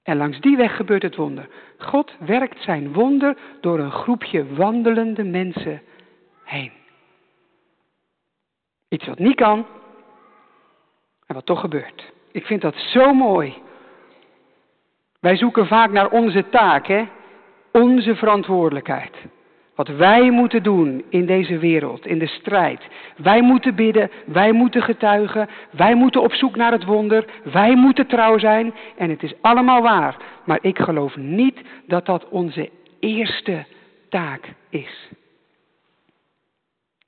En 0.03 0.17
langs 0.17 0.39
die 0.39 0.57
weg 0.57 0.75
gebeurt 0.75 1.01
het 1.01 1.15
wonder. 1.15 1.47
God 1.77 2.15
werkt 2.19 2.61
zijn 2.61 2.93
wonder 2.93 3.37
door 3.61 3.79
een 3.79 3.91
groepje 3.91 4.53
wandelende 4.55 5.23
mensen 5.23 5.81
heen. 6.43 6.71
Iets 8.89 9.05
wat 9.05 9.19
niet 9.19 9.35
kan 9.35 9.65
en 11.25 11.35
wat 11.35 11.45
toch 11.45 11.59
gebeurt. 11.59 12.11
Ik 12.31 12.45
vind 12.45 12.61
dat 12.61 12.75
zo 12.75 13.13
mooi. 13.13 13.53
Wij 15.19 15.37
zoeken 15.37 15.67
vaak 15.67 15.91
naar 15.91 16.09
onze 16.09 16.49
taak, 16.49 16.87
hè? 16.87 17.05
Onze 17.75 18.15
verantwoordelijkheid. 18.15 19.15
Wat 19.75 19.87
wij 19.87 20.31
moeten 20.31 20.63
doen 20.63 21.03
in 21.09 21.25
deze 21.25 21.57
wereld, 21.57 22.05
in 22.05 22.19
de 22.19 22.27
strijd. 22.27 22.81
Wij 23.17 23.41
moeten 23.41 23.75
bidden, 23.75 24.11
wij 24.25 24.51
moeten 24.51 24.81
getuigen, 24.81 25.49
wij 25.69 25.95
moeten 25.95 26.21
op 26.21 26.33
zoek 26.33 26.55
naar 26.55 26.71
het 26.71 26.85
wonder, 26.85 27.25
wij 27.43 27.75
moeten 27.75 28.07
trouw 28.07 28.37
zijn. 28.37 28.73
En 28.97 29.09
het 29.09 29.23
is 29.23 29.33
allemaal 29.41 29.81
waar. 29.81 30.17
Maar 30.45 30.59
ik 30.61 30.79
geloof 30.79 31.15
niet 31.15 31.59
dat 31.87 32.05
dat 32.05 32.29
onze 32.29 32.69
eerste 32.99 33.65
taak 34.09 34.53
is. 34.69 35.09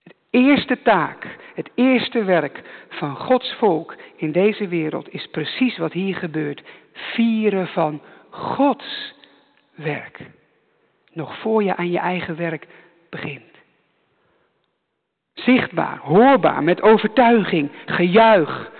Het 0.03 0.15
eerste 0.29 0.81
taak, 0.81 1.37
het 1.55 1.69
eerste 1.75 2.23
werk 2.23 2.61
van 2.89 3.15
Gods 3.15 3.53
volk 3.53 3.95
in 4.15 4.31
deze 4.31 4.67
wereld 4.67 5.13
is 5.13 5.27
precies 5.27 5.77
wat 5.77 5.93
hier 5.93 6.15
gebeurt. 6.15 6.63
Vieren 6.93 7.67
van 7.67 8.01
Gods 8.29 9.13
werk 9.75 10.19
nog 11.17 11.37
voor 11.37 11.63
je 11.63 11.75
aan 11.75 11.91
je 11.91 11.99
eigen 11.99 12.35
werk 12.35 12.67
begint. 13.09 13.43
Zichtbaar, 15.33 15.97
hoorbaar, 15.97 16.63
met 16.63 16.81
overtuiging, 16.81 17.69
gejuich. 17.85 18.71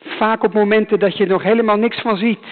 Vaak 0.00 0.42
op 0.42 0.52
momenten 0.52 0.98
dat 0.98 1.16
je 1.16 1.26
nog 1.26 1.42
helemaal 1.42 1.76
niks 1.76 2.00
van 2.00 2.16
ziet. 2.16 2.46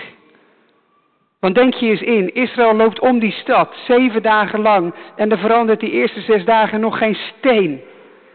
Want 1.40 1.54
denk 1.54 1.74
je 1.74 1.86
eens 1.86 2.00
in, 2.00 2.34
Israël 2.34 2.74
loopt 2.74 3.00
om 3.00 3.18
die 3.18 3.32
stad 3.32 3.76
zeven 3.86 4.22
dagen 4.22 4.60
lang 4.60 4.94
en 5.16 5.30
er 5.30 5.38
verandert 5.38 5.80
die 5.80 5.90
eerste 5.90 6.20
zes 6.20 6.44
dagen 6.44 6.80
nog 6.80 6.98
geen 6.98 7.14
steen. 7.14 7.80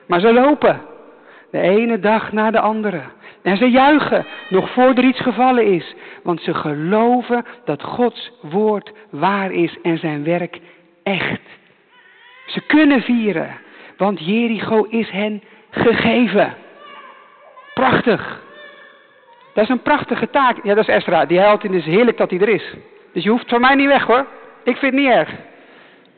Maar 0.07 0.19
ze 0.19 0.33
lopen, 0.33 0.81
de 1.53 1.59
ene 1.59 1.99
dag 1.99 2.31
na 2.31 2.51
de 2.51 2.59
andere. 2.59 3.01
En 3.41 3.57
ze 3.57 3.69
juichen, 3.69 4.25
nog 4.49 4.69
voor 4.69 4.93
er 4.93 5.03
iets 5.03 5.19
gevallen 5.19 5.65
is. 5.65 5.95
Want 6.23 6.41
ze 6.41 6.53
geloven 6.53 7.45
dat 7.65 7.83
Gods 7.83 8.31
woord 8.41 8.91
waar 9.09 9.51
is 9.51 9.77
en 9.81 9.97
zijn 9.97 10.23
werk 10.23 10.59
echt. 11.03 11.41
Ze 12.45 12.61
kunnen 12.61 13.01
vieren, 13.01 13.57
want 13.97 14.25
Jericho 14.25 14.83
is 14.83 15.09
hen 15.09 15.43
gegeven. 15.69 16.53
Prachtig. 17.73 18.41
Dat 19.53 19.63
is 19.63 19.69
een 19.69 19.81
prachtige 19.81 20.29
taak. 20.29 20.63
Ja, 20.63 20.73
dat 20.73 20.87
is 20.87 20.95
Esra. 20.95 21.25
Die 21.25 21.39
huilt 21.39 21.63
in 21.63 21.73
is 21.73 21.85
heerlijk 21.85 22.17
dat 22.17 22.29
hij 22.29 22.39
er 22.39 22.49
is. 22.49 22.73
Dus 23.13 23.23
je 23.23 23.29
hoeft 23.29 23.49
van 23.49 23.61
mij 23.61 23.75
niet 23.75 23.87
weg 23.87 24.03
hoor. 24.03 24.25
Ik 24.63 24.77
vind 24.77 24.93
het 24.93 25.01
niet 25.01 25.11
erg. 25.11 25.29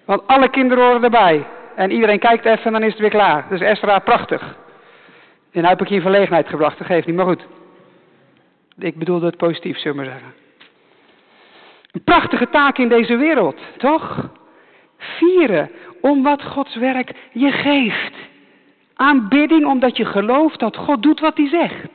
Want 0.06 0.28
alle 0.28 0.50
kinderen 0.50 0.84
horen 0.84 1.04
erbij. 1.04 1.45
En 1.76 1.91
iedereen 1.91 2.19
kijkt 2.19 2.45
even 2.45 2.63
en 2.63 2.71
dan 2.71 2.84
is 2.84 2.91
het 2.91 3.02
weer 3.02 3.10
klaar. 3.10 3.45
Dus 3.50 3.62
Esra, 3.62 4.00
prachtig. 4.00 4.63
En 5.56 5.62
nu 5.62 5.68
heb 5.68 5.82
ik 5.82 5.88
je 5.88 5.96
in 5.96 6.02
verlegenheid 6.02 6.48
gebracht, 6.48 6.78
dat 6.78 6.88
geeft 6.88 7.08
niet, 7.08 7.15
maar 7.15 7.26
goed. 7.26 7.46
Ik 8.78 8.96
bedoelde 8.96 9.26
het 9.26 9.38
positief, 9.38 9.78
zullen 9.78 9.98
we 9.98 10.04
maar 10.04 10.12
zeggen. 10.12 10.34
Een 11.91 12.04
prachtige 12.04 12.50
taak 12.50 12.78
in 12.78 12.89
deze 12.89 13.15
wereld, 13.15 13.60
toch? 13.78 14.30
Vieren 14.98 15.72
om 16.02 16.24
wat 16.24 16.44
Gods 16.44 16.76
werk 16.76 17.12
je 17.32 17.52
geeft. 17.52 18.13
Aanbidding 18.94 19.65
omdat 19.65 19.98
je 19.98 20.06
gelooft 20.06 20.60
dat 20.60 20.78
God 20.78 21.04
doet 21.04 21.20
wat 21.20 21.38
hij 21.38 21.48
zegt. 21.48 21.91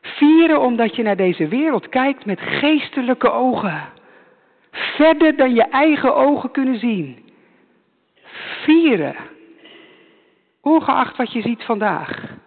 Vieren 0.00 0.60
omdat 0.60 0.96
je 0.96 1.02
naar 1.02 1.16
deze 1.16 1.48
wereld 1.48 1.88
kijkt 1.88 2.24
met 2.24 2.40
geestelijke 2.40 3.30
ogen. 3.30 3.88
Verder 4.70 5.36
dan 5.36 5.54
je 5.54 5.62
eigen 5.62 6.14
ogen 6.14 6.50
kunnen 6.50 6.78
zien. 6.78 7.18
Vieren. 8.62 9.16
Ongeacht 10.60 11.16
wat 11.16 11.32
je 11.32 11.42
ziet 11.42 11.62
vandaag. 11.62 12.40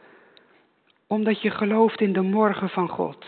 Omdat 1.08 1.42
je 1.42 1.50
gelooft 1.50 2.02
in 2.02 2.14
de 2.14 2.22
morgen 2.22 2.70
van 2.70 2.90
God. 2.90 3.26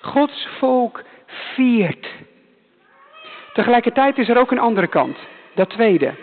Gods 0.00 0.48
volk 0.58 1.02
viert. 1.26 2.08
Tegelijkertijd 3.52 4.18
is 4.18 4.28
er 4.28 4.38
ook 4.38 4.50
een 4.50 4.58
andere 4.58 4.86
kant. 4.86 5.18
Dat 5.54 5.70
tweede. 5.70 6.14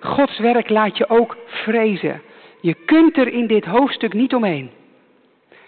Gods 0.00 0.38
werk 0.38 0.68
laat 0.68 0.96
je 0.96 1.08
ook 1.08 1.36
vrezen. 1.46 2.22
Je 2.60 2.74
kunt 2.74 3.16
er 3.16 3.28
in 3.28 3.46
dit 3.46 3.64
hoofdstuk 3.64 4.12
niet 4.12 4.34
omheen. 4.34 4.70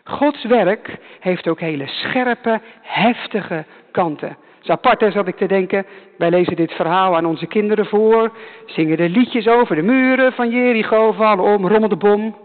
Gods 0.05 0.45
werk 0.45 0.97
heeft 1.21 1.49
ook 1.49 1.61
hele 1.61 1.87
scherpe, 1.87 2.61
heftige 2.81 3.65
kanten. 3.91 4.29
Het 4.29 4.63
is 4.63 4.71
apart, 4.71 5.13
zat 5.13 5.29
ik 5.29 5.37
te 5.37 5.47
denken. 5.47 5.87
Wij 6.19 6.31
lezen 6.31 6.57
dit 6.57 6.73
verhaal 6.73 7.17
aan 7.17 7.27
onze 7.27 7.47
kinderen 7.47 7.87
voor. 7.87 8.37
Zingen 8.67 8.99
er 8.99 9.09
liedjes 9.09 9.49
over 9.49 9.77
de 9.77 9.83
muren 9.83 10.33
van 10.33 10.51
Jericho, 10.51 11.13
vallen 11.13 11.45
om, 11.45 11.67
rommel 11.67 11.89
de 11.89 11.97
bom. 11.97 12.42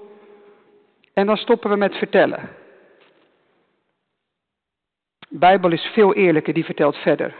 En 1.17 1.25
dan 1.25 1.37
stoppen 1.37 1.69
we 1.69 1.75
met 1.75 1.95
vertellen. 1.95 2.49
De 5.29 5.37
Bijbel 5.37 5.71
is 5.71 5.81
veel 5.93 6.13
eerlijker, 6.13 6.53
die 6.53 6.65
vertelt 6.65 6.95
verder. 6.95 7.35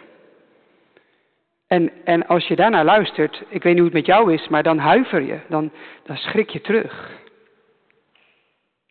En, 1.67 1.91
en 2.05 2.27
als 2.27 2.47
je 2.47 2.55
daarnaar 2.55 2.85
luistert, 2.85 3.43
ik 3.47 3.63
weet 3.63 3.73
niet 3.73 3.75
hoe 3.75 3.83
het 3.83 3.93
met 3.93 4.05
jou 4.05 4.33
is, 4.33 4.47
maar 4.47 4.63
dan 4.63 4.77
huiver 4.77 5.21
je, 5.21 5.39
dan, 5.47 5.71
dan 6.03 6.17
schrik 6.17 6.49
je 6.49 6.61
terug. 6.61 7.11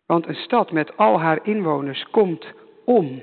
Want 0.07 0.27
een 0.27 0.35
stad 0.35 0.71
met 0.71 0.97
al 0.97 1.21
haar 1.21 1.39
inwoners 1.43 2.07
komt 2.11 2.53
om. 2.85 3.23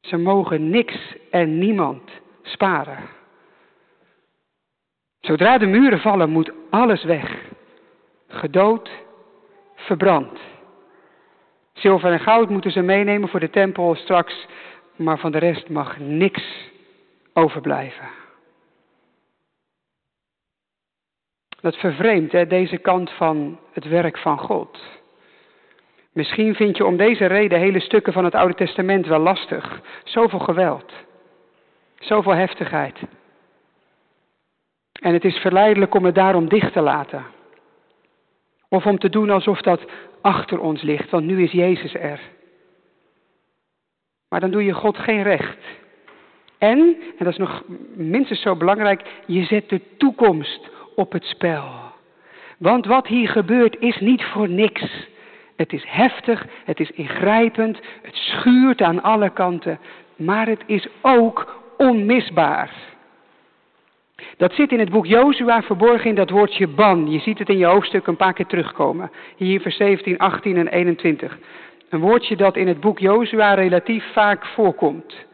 Ze 0.00 0.16
mogen 0.16 0.70
niks 0.70 1.16
en 1.30 1.58
niemand 1.58 2.10
sparen. 2.42 3.08
Zodra 5.20 5.58
de 5.58 5.66
muren 5.66 6.00
vallen, 6.00 6.30
moet 6.30 6.52
alles 6.70 7.04
weg. 7.04 7.46
Gedood, 8.28 8.97
verbrand. 9.88 10.38
Zilver 11.72 12.12
en 12.12 12.20
goud 12.20 12.48
moeten 12.48 12.70
ze 12.70 12.80
meenemen 12.80 13.28
voor 13.28 13.40
de 13.40 13.50
tempel 13.50 13.94
straks, 13.94 14.46
maar 14.96 15.18
van 15.18 15.32
de 15.32 15.38
rest 15.38 15.68
mag 15.68 15.98
niks 15.98 16.70
overblijven. 17.32 18.08
Dat 21.60 21.76
vervreemdt 21.76 22.50
deze 22.50 22.76
kant 22.76 23.10
van 23.10 23.58
het 23.72 23.84
werk 23.84 24.18
van 24.18 24.38
God. 24.38 24.78
Misschien 26.12 26.54
vind 26.54 26.76
je 26.76 26.86
om 26.86 26.96
deze 26.96 27.26
reden 27.26 27.58
hele 27.58 27.80
stukken 27.80 28.12
van 28.12 28.24
het 28.24 28.34
Oude 28.34 28.54
Testament 28.54 29.06
wel 29.06 29.18
lastig. 29.18 29.80
Zoveel 30.04 30.38
geweld, 30.38 30.92
zoveel 31.98 32.34
heftigheid. 32.34 32.98
En 34.92 35.12
het 35.12 35.24
is 35.24 35.36
verleidelijk 35.36 35.94
om 35.94 36.04
het 36.04 36.14
daarom 36.14 36.48
dicht 36.48 36.72
te 36.72 36.80
laten. 36.80 37.37
Of 38.68 38.86
om 38.86 38.98
te 38.98 39.08
doen 39.08 39.30
alsof 39.30 39.60
dat 39.60 39.90
achter 40.20 40.60
ons 40.60 40.82
ligt, 40.82 41.10
want 41.10 41.24
nu 41.24 41.42
is 41.42 41.52
Jezus 41.52 41.94
er. 41.94 42.20
Maar 44.28 44.40
dan 44.40 44.50
doe 44.50 44.64
je 44.64 44.72
God 44.72 44.98
geen 44.98 45.22
recht. 45.22 45.58
En, 46.58 46.78
en 47.18 47.24
dat 47.24 47.32
is 47.32 47.36
nog 47.36 47.62
minstens 47.94 48.40
zo 48.42 48.56
belangrijk, 48.56 49.02
je 49.26 49.44
zet 49.44 49.68
de 49.68 49.80
toekomst 49.96 50.70
op 50.94 51.12
het 51.12 51.24
spel. 51.24 51.64
Want 52.58 52.86
wat 52.86 53.06
hier 53.06 53.28
gebeurt 53.28 53.76
is 53.80 54.00
niet 54.00 54.24
voor 54.24 54.48
niks. 54.48 55.08
Het 55.56 55.72
is 55.72 55.84
heftig, 55.86 56.46
het 56.64 56.80
is 56.80 56.90
ingrijpend, 56.90 57.78
het 58.02 58.14
schuurt 58.14 58.82
aan 58.82 59.02
alle 59.02 59.30
kanten, 59.30 59.78
maar 60.16 60.46
het 60.46 60.62
is 60.66 60.88
ook 61.02 61.62
onmisbaar. 61.76 62.72
Dat 64.36 64.52
zit 64.52 64.72
in 64.72 64.78
het 64.78 64.90
boek 64.90 65.06
Jozua 65.06 65.62
verborgen 65.62 66.08
in 66.08 66.14
dat 66.14 66.30
woordje 66.30 66.66
ban. 66.66 67.10
Je 67.10 67.18
ziet 67.18 67.38
het 67.38 67.48
in 67.48 67.58
je 67.58 67.66
hoofdstuk 67.66 68.06
een 68.06 68.16
paar 68.16 68.32
keer 68.32 68.46
terugkomen. 68.46 69.10
Hier 69.36 69.60
vers 69.60 69.76
17, 69.76 70.18
18 70.18 70.56
en 70.56 70.68
21. 70.68 71.38
Een 71.88 72.00
woordje 72.00 72.36
dat 72.36 72.56
in 72.56 72.68
het 72.68 72.80
boek 72.80 72.98
Jozua 72.98 73.54
relatief 73.54 74.12
vaak 74.12 74.46
voorkomt. 74.46 75.26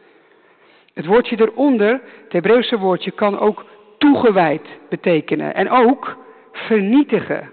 Het 0.93 1.05
woordje 1.05 1.39
eronder, 1.39 2.01
het 2.23 2.33
Hebreeuwse 2.33 2.77
woordje, 2.77 3.11
kan 3.11 3.39
ook 3.39 3.65
toegewijd 3.97 4.67
betekenen. 4.89 5.55
En 5.55 5.69
ook 5.69 6.17
vernietigen. 6.51 7.51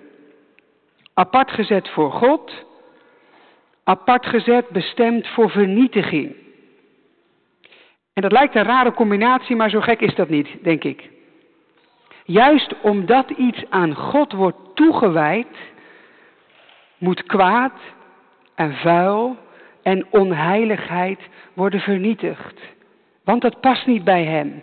Apart 1.14 1.50
gezet 1.50 1.88
voor 1.88 2.12
God, 2.12 2.64
apart 3.84 4.26
gezet 4.26 4.68
bestemd 4.68 5.28
voor 5.28 5.50
vernietiging. 5.50 6.34
En 8.12 8.22
dat 8.22 8.32
lijkt 8.32 8.54
een 8.54 8.64
rare 8.64 8.92
combinatie, 8.92 9.56
maar 9.56 9.70
zo 9.70 9.80
gek 9.80 10.00
is 10.00 10.14
dat 10.14 10.28
niet, 10.28 10.48
denk 10.62 10.84
ik. 10.84 11.10
Juist 12.24 12.74
omdat 12.80 13.30
iets 13.30 13.64
aan 13.68 13.94
God 13.94 14.32
wordt 14.32 14.58
toegewijd, 14.74 15.46
moet 16.98 17.22
kwaad 17.22 17.72
en 18.54 18.74
vuil 18.74 19.36
en 19.82 20.06
onheiligheid 20.10 21.20
worden 21.52 21.80
vernietigd. 21.80 22.60
Want 23.24 23.42
dat 23.42 23.60
past 23.60 23.86
niet 23.86 24.04
bij 24.04 24.24
Hem. 24.24 24.62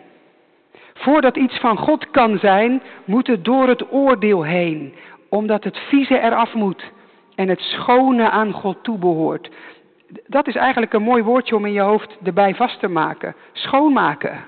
Voordat 0.93 1.38
iets 1.38 1.60
van 1.60 1.78
God 1.78 2.10
kan 2.10 2.38
zijn, 2.39 2.82
moet 3.06 3.28
het 3.28 3.45
door 3.45 3.67
het 3.67 3.91
oordeel 3.91 4.43
heen, 4.43 4.93
omdat 5.30 5.63
het 5.63 5.78
vieze 5.78 6.19
eraf 6.19 6.54
moet 6.54 6.91
en 7.36 7.48
het 7.48 7.60
schone 7.60 8.30
aan 8.30 8.52
God 8.52 8.84
toebehoort. 8.84 9.50
Dat 10.28 10.48
is 10.48 10.56
eigenlijk 10.56 10.93
een 10.93 11.02
mooi 11.02 11.24
woordje 11.24 11.56
om 11.56 11.65
in 11.65 11.74
je 11.74 11.82
hoofd 11.82 12.17
erbij 12.24 12.56
vast 12.56 12.80
te 12.80 12.88
maken. 12.88 13.36
Schoonmaken. 13.52 14.45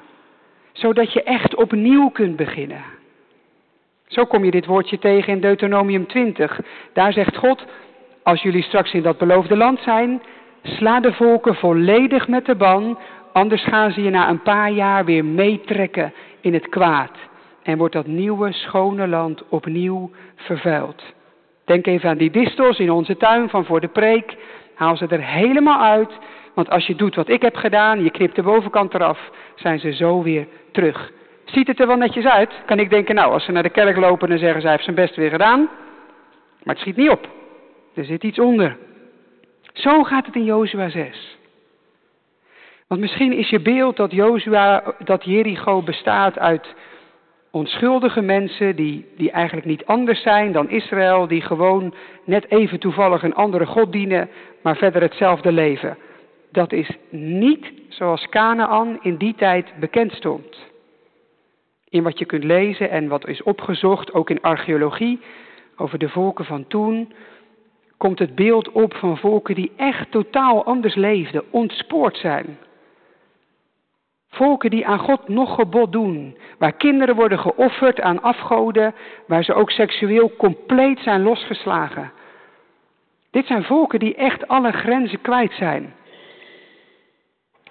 Zodat 0.72 1.14
je 1.14 1.24
echt 1.24 1.56
opnieuw 1.56 2.10
kunt 2.10 2.36
beginnen. 2.36 2.84
Zo 4.12 4.26
kom 4.26 4.46
je 4.46 4.52
dit 4.52 4.66
woordje 4.66 5.00
tegen 5.00 5.34
in 5.34 5.40
Deuteronomium 5.40 6.08
20. 6.08 6.60
Daar 6.94 7.14
zegt 7.14 7.38
God, 7.38 7.66
als 8.24 8.42
jullie 8.42 8.64
straks 8.64 8.94
in 8.94 9.02
dat 9.02 9.18
beloofde 9.18 9.58
land 9.58 9.80
zijn, 9.80 10.22
sla 10.64 11.00
de 11.00 11.14
volken 11.14 11.56
volledig 11.56 12.28
met 12.28 12.46
de 12.46 12.56
ban, 12.56 12.98
anders 13.34 13.64
gaan 13.64 13.92
ze 13.92 14.02
je 14.02 14.10
na 14.10 14.30
een 14.30 14.42
paar 14.42 14.72
jaar 14.72 15.06
weer 15.06 15.26
meetrekken 15.26 16.14
in 16.42 16.54
het 16.54 16.70
kwaad. 16.70 17.12
En 17.64 17.78
wordt 17.78 17.94
dat 17.94 18.08
nieuwe, 18.08 18.52
schone 18.52 19.08
land 19.08 19.44
opnieuw 19.50 20.12
vervuild. 20.36 21.04
Denk 21.66 21.88
even 21.88 22.10
aan 22.10 22.18
die 22.18 22.32
distels 22.32 22.80
in 22.80 22.92
onze 22.92 23.18
tuin 23.18 23.50
van 23.50 23.66
voor 23.66 23.80
de 23.82 23.88
preek. 23.88 24.38
Haal 24.76 24.98
ze 24.98 25.08
er 25.08 25.24
helemaal 25.24 25.82
uit. 25.82 26.12
Want 26.54 26.70
als 26.70 26.88
je 26.88 26.96
doet 26.96 27.16
wat 27.16 27.30
ik 27.30 27.42
heb 27.42 27.56
gedaan, 27.56 28.04
je 28.04 28.12
knipt 28.12 28.36
de 28.36 28.44
bovenkant 28.44 28.94
eraf, 28.94 29.32
zijn 29.56 29.80
ze 29.80 29.94
zo 29.94 30.24
weer 30.24 30.48
terug. 30.72 31.12
Ziet 31.46 31.68
het 31.68 31.80
er 31.80 31.88
wel 31.88 31.96
netjes 31.96 32.26
uit? 32.26 32.54
Kan 32.66 32.80
ik 32.80 32.90
denken, 32.90 33.16
nou, 33.16 33.32
als 33.32 33.46
ze 33.46 33.52
naar 33.52 33.64
de 33.64 33.70
kerk 33.70 33.98
lopen, 33.98 34.30
dan 34.30 34.38
zeggen 34.38 34.58
ze, 34.62 34.68
hij 34.68 34.72
heeft 34.72 34.84
zijn 34.84 34.96
best 34.96 35.16
weer 35.16 35.30
gedaan. 35.30 35.60
Maar 36.64 36.76
het 36.76 36.80
schiet 36.80 36.96
niet 36.96 37.10
op. 37.10 37.30
Er 37.94 38.06
zit 38.06 38.24
iets 38.24 38.40
onder. 38.40 38.78
Zo 39.74 40.04
gaat 40.04 40.26
het 40.26 40.36
in 40.36 40.44
Jozua 40.44 40.90
6. 40.90 41.38
Want 42.88 43.02
misschien 43.02 43.34
is 43.34 43.50
je 43.50 43.60
beeld 43.60 43.98
dat 43.98 44.12
dat 45.04 45.24
Jericho 45.24 45.82
bestaat 45.82 46.40
uit 46.40 46.76
onschuldige 47.52 48.22
mensen 48.22 48.76
die, 48.76 49.06
die 49.18 49.32
eigenlijk 49.32 49.66
niet 49.66 49.86
anders 49.86 50.22
zijn 50.22 50.52
dan 50.52 50.70
Israël, 50.70 51.28
die 51.28 51.42
gewoon 51.42 51.94
net 52.24 52.52
even 52.52 52.80
toevallig 52.80 53.24
een 53.24 53.36
andere 53.36 53.66
God 53.66 53.92
dienen, 53.92 54.30
maar 54.62 54.76
verder 54.76 55.02
hetzelfde 55.02 55.52
leven. 55.52 55.98
Dat 56.52 56.72
is 56.72 56.90
niet 57.10 57.72
zoals 57.90 58.30
Canaan 58.30 59.00
in 59.02 59.16
die 59.16 59.36
tijd 59.36 59.74
bekend 59.80 60.12
stond. 60.12 60.71
In 61.92 62.04
wat 62.04 62.20
je 62.20 62.26
kunt 62.26 62.44
lezen 62.44 62.90
en 62.90 63.08
wat 63.08 63.28
is 63.28 63.44
opgezocht, 63.44 64.14
ook 64.14 64.30
in 64.30 64.42
archeologie, 64.42 65.20
over 65.76 65.98
de 65.98 66.10
volken 66.10 66.46
van 66.46 66.68
toen, 66.68 67.14
komt 67.98 68.20
het 68.20 68.36
beeld 68.36 68.72
op 68.72 68.94
van 68.94 69.18
volken 69.18 69.56
die 69.56 69.72
echt 69.76 70.12
totaal 70.12 70.66
anders 70.66 70.96
leefden, 70.96 71.44
ontspoord 71.50 72.18
zijn. 72.18 72.58
Volken 74.30 74.70
die 74.70 74.88
aan 74.88 75.00
God 75.00 75.28
nog 75.28 75.56
gebod 75.56 75.92
doen, 75.92 76.38
waar 76.58 76.74
kinderen 76.74 77.16
worden 77.16 77.40
geofferd 77.40 78.02
aan 78.02 78.22
afgoden, 78.22 78.94
waar 79.28 79.44
ze 79.44 79.54
ook 79.54 79.72
seksueel 79.72 80.36
compleet 80.38 81.00
zijn 81.00 81.22
losgeslagen. 81.22 82.12
Dit 83.32 83.46
zijn 83.46 83.64
volken 83.64 84.00
die 84.00 84.16
echt 84.16 84.48
alle 84.48 84.72
grenzen 84.72 85.22
kwijt 85.22 85.54
zijn. 85.54 85.94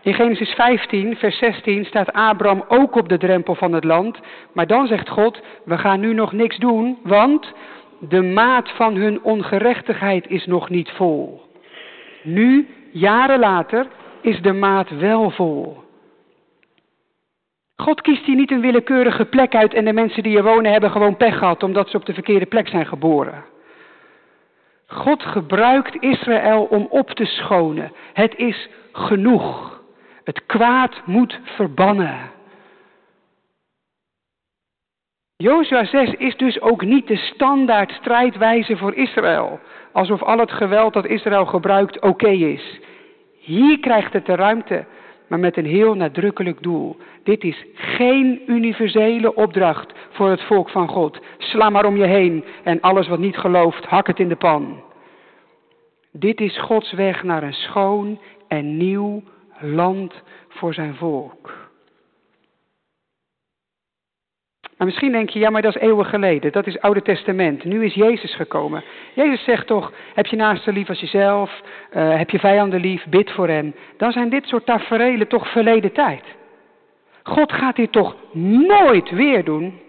In 0.02 0.14
Genesis 0.14 0.50
15, 0.54 1.16
vers 1.16 1.38
16 1.38 1.84
staat 1.84 2.12
Abraham 2.12 2.64
ook 2.68 2.96
op 2.96 3.08
de 3.08 3.18
drempel 3.18 3.54
van 3.54 3.72
het 3.72 3.84
land, 3.84 4.18
maar 4.52 4.66
dan 4.66 4.86
zegt 4.86 5.08
God, 5.08 5.42
we 5.64 5.78
gaan 5.78 6.00
nu 6.00 6.14
nog 6.14 6.32
niks 6.32 6.56
doen, 6.56 6.98
want 7.02 7.52
de 7.98 8.22
maat 8.22 8.70
van 8.70 8.94
hun 8.94 9.22
ongerechtigheid 9.22 10.28
is 10.28 10.46
nog 10.46 10.68
niet 10.68 10.90
vol. 10.90 11.42
Nu, 12.22 12.68
jaren 12.90 13.38
later, 13.38 13.86
is 14.20 14.40
de 14.40 14.52
maat 14.52 14.90
wel 14.90 15.30
vol. 15.30 15.78
God 17.76 18.00
kiest 18.00 18.24
hier 18.24 18.36
niet 18.36 18.50
een 18.50 18.60
willekeurige 18.60 19.24
plek 19.24 19.54
uit 19.54 19.74
en 19.74 19.84
de 19.84 19.92
mensen 19.92 20.22
die 20.22 20.32
hier 20.32 20.42
wonen 20.42 20.72
hebben 20.72 20.90
gewoon 20.90 21.16
pech 21.16 21.38
gehad 21.38 21.62
omdat 21.62 21.88
ze 21.88 21.96
op 21.96 22.06
de 22.06 22.14
verkeerde 22.14 22.46
plek 22.46 22.68
zijn 22.68 22.86
geboren. 22.86 23.44
God 24.86 25.22
gebruikt 25.22 26.02
Israël 26.02 26.64
om 26.64 26.86
op 26.90 27.10
te 27.10 27.24
schonen. 27.24 27.92
Het 28.12 28.36
is 28.36 28.68
genoeg. 28.92 29.80
Het 30.24 30.46
kwaad 30.46 31.02
moet 31.04 31.40
verbannen. 31.44 32.30
Jozua 35.37 35.85
6 35.85 36.14
is 36.14 36.37
dus 36.37 36.61
ook 36.61 36.85
niet 36.85 37.06
de 37.06 37.16
standaard 37.16 37.92
strijdwijze 37.92 38.76
voor 38.76 38.94
Israël. 38.94 39.61
Alsof 39.92 40.22
al 40.22 40.38
het 40.38 40.52
geweld 40.52 40.92
dat 40.92 41.06
Israël 41.06 41.46
gebruikt 41.46 42.00
oké 42.00 42.28
is. 42.28 42.80
Hier 43.38 43.78
krijgt 43.78 44.12
het 44.12 44.26
de 44.26 44.35
ruimte, 44.35 44.85
maar 45.28 45.38
met 45.38 45.56
een 45.56 45.66
heel 45.66 45.94
nadrukkelijk 45.94 46.62
doel. 46.62 46.96
Dit 47.24 47.44
is 47.44 47.64
geen 47.74 48.42
universele 48.46 49.35
opdracht 49.35 49.92
voor 50.11 50.30
het 50.30 50.42
volk 50.42 50.70
van 50.70 50.88
God. 50.88 51.18
Sla 51.38 51.70
maar 51.70 51.85
om 51.85 51.96
je 51.96 52.06
heen 52.06 52.44
en 52.64 52.80
alles 52.80 53.09
wat 53.09 53.18
niet 53.18 53.37
gelooft, 53.37 53.85
hak 53.85 54.06
het 54.06 54.18
in 54.18 54.28
de 54.28 54.37
pan. 54.37 54.83
Dit 56.12 56.40
is 56.40 56.59
Gods 56.59 56.92
weg 56.92 57.22
naar 57.22 57.42
een 57.42 57.52
schoon 57.52 58.20
en 58.48 58.76
nieuw 58.76 59.22
land 59.61 60.23
voor 60.49 60.75
zijn 60.75 60.94
volk. 60.94 61.68
Maar 64.81 64.88
misschien 64.88 65.12
denk 65.12 65.31
je, 65.31 65.38
ja, 65.38 65.51
maar 65.51 65.62
dat 65.62 65.75
is 65.77 65.83
eeuwen 65.83 66.07
geleden. 66.07 66.53
Dat 66.53 66.66
is 66.66 66.81
Oude 66.81 67.03
Testament. 67.03 67.64
Nu 67.64 67.85
is 67.85 67.94
Jezus 67.94 68.35
gekomen. 68.35 68.85
Jezus 69.14 69.44
zegt 69.44 69.66
toch, 69.66 69.92
heb 70.14 70.27
je 70.27 70.37
naaste 70.37 70.73
lief 70.73 70.88
als 70.88 71.01
jezelf, 71.01 71.61
uh, 71.92 72.16
heb 72.16 72.31
je 72.31 72.38
vijanden 72.38 72.81
lief, 72.81 73.07
bid 73.09 73.31
voor 73.31 73.49
hen. 73.49 73.75
Dan 73.96 74.12
zijn 74.12 74.29
dit 74.29 74.46
soort 74.46 74.66
taferelen 74.66 75.29
toch 75.29 75.53
verleden 75.53 75.92
tijd. 75.92 76.25
God 77.23 77.53
gaat 77.53 77.77
dit 77.77 77.92
toch 77.92 78.16
nooit 78.66 79.11
weer 79.11 79.44
doen. 79.44 79.81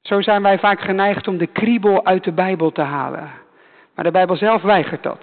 Zo 0.00 0.20
zijn 0.20 0.42
wij 0.42 0.58
vaak 0.58 0.80
geneigd 0.80 1.28
om 1.28 1.38
de 1.38 1.46
kriebel 1.46 2.04
uit 2.04 2.24
de 2.24 2.32
Bijbel 2.32 2.72
te 2.72 2.82
halen. 2.82 3.30
Maar 3.94 4.04
de 4.04 4.10
Bijbel 4.10 4.36
zelf 4.36 4.62
weigert 4.62 5.02
dat. 5.02 5.20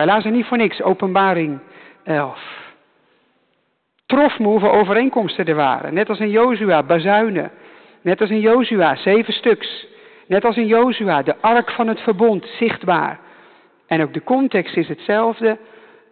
Wij 0.00 0.08
lazen 0.08 0.32
niet 0.32 0.46
voor 0.46 0.56
niks 0.56 0.82
openbaring 0.82 1.58
11 2.04 2.60
trof 4.06 4.38
me 4.38 4.46
hoeveel 4.46 4.72
overeenkomsten 4.72 5.46
er 5.46 5.54
waren. 5.54 5.94
Net 5.94 6.08
als 6.08 6.18
in 6.18 6.30
Jozua, 6.30 6.82
bazuinen. 6.82 7.50
Net 8.00 8.20
als 8.20 8.30
in 8.30 8.40
Jozua, 8.40 8.96
zeven 8.96 9.32
stuks. 9.32 9.86
Net 10.26 10.44
als 10.44 10.56
in 10.56 10.66
Jozua, 10.66 11.22
de 11.22 11.36
ark 11.40 11.70
van 11.70 11.88
het 11.88 12.00
verbond, 12.00 12.46
zichtbaar. 12.46 13.20
En 13.86 14.02
ook 14.02 14.14
de 14.14 14.22
context 14.22 14.76
is 14.76 14.88
hetzelfde. 14.88 15.58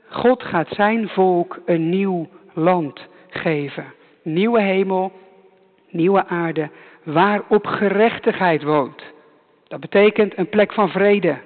God 0.08 0.42
gaat 0.42 0.68
zijn 0.70 1.08
volk 1.08 1.60
een 1.66 1.88
nieuw 1.88 2.28
land 2.52 3.08
geven. 3.28 3.84
Nieuwe 4.22 4.60
hemel, 4.60 5.12
nieuwe 5.90 6.26
aarde, 6.26 6.70
waarop 7.02 7.66
gerechtigheid 7.66 8.62
woont. 8.62 9.02
Dat 9.68 9.80
betekent 9.80 10.38
een 10.38 10.48
plek 10.48 10.72
van 10.72 10.88
vrede. 10.88 11.36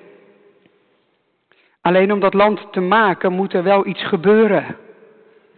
Alleen 1.82 2.12
om 2.12 2.20
dat 2.20 2.34
land 2.34 2.72
te 2.72 2.80
maken 2.80 3.32
moet 3.32 3.52
er 3.52 3.62
wel 3.62 3.86
iets 3.86 4.04
gebeuren. 4.04 4.76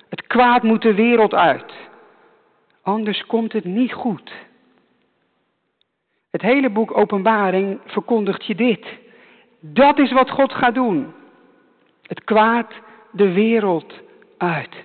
Het 0.09 0.27
kwaad 0.27 0.63
moet 0.63 0.83
de 0.83 0.95
wereld 0.95 1.35
uit. 1.35 1.73
Anders 2.83 3.27
komt 3.27 3.53
het 3.53 3.65
niet 3.65 3.93
goed. 3.93 4.33
Het 6.31 6.43
hele 6.43 6.71
boek 6.71 6.97
Openbaring 6.97 7.81
verkondigt 7.87 8.47
je 8.47 8.55
dit. 8.55 8.87
Dat 9.61 9.99
is 9.99 10.13
wat 10.13 10.31
God 10.31 10.53
gaat 10.53 10.75
doen. 10.75 11.15
Het 12.03 12.25
kwaad 12.25 12.73
de 13.11 13.33
wereld 13.33 13.93
uit. 14.39 14.85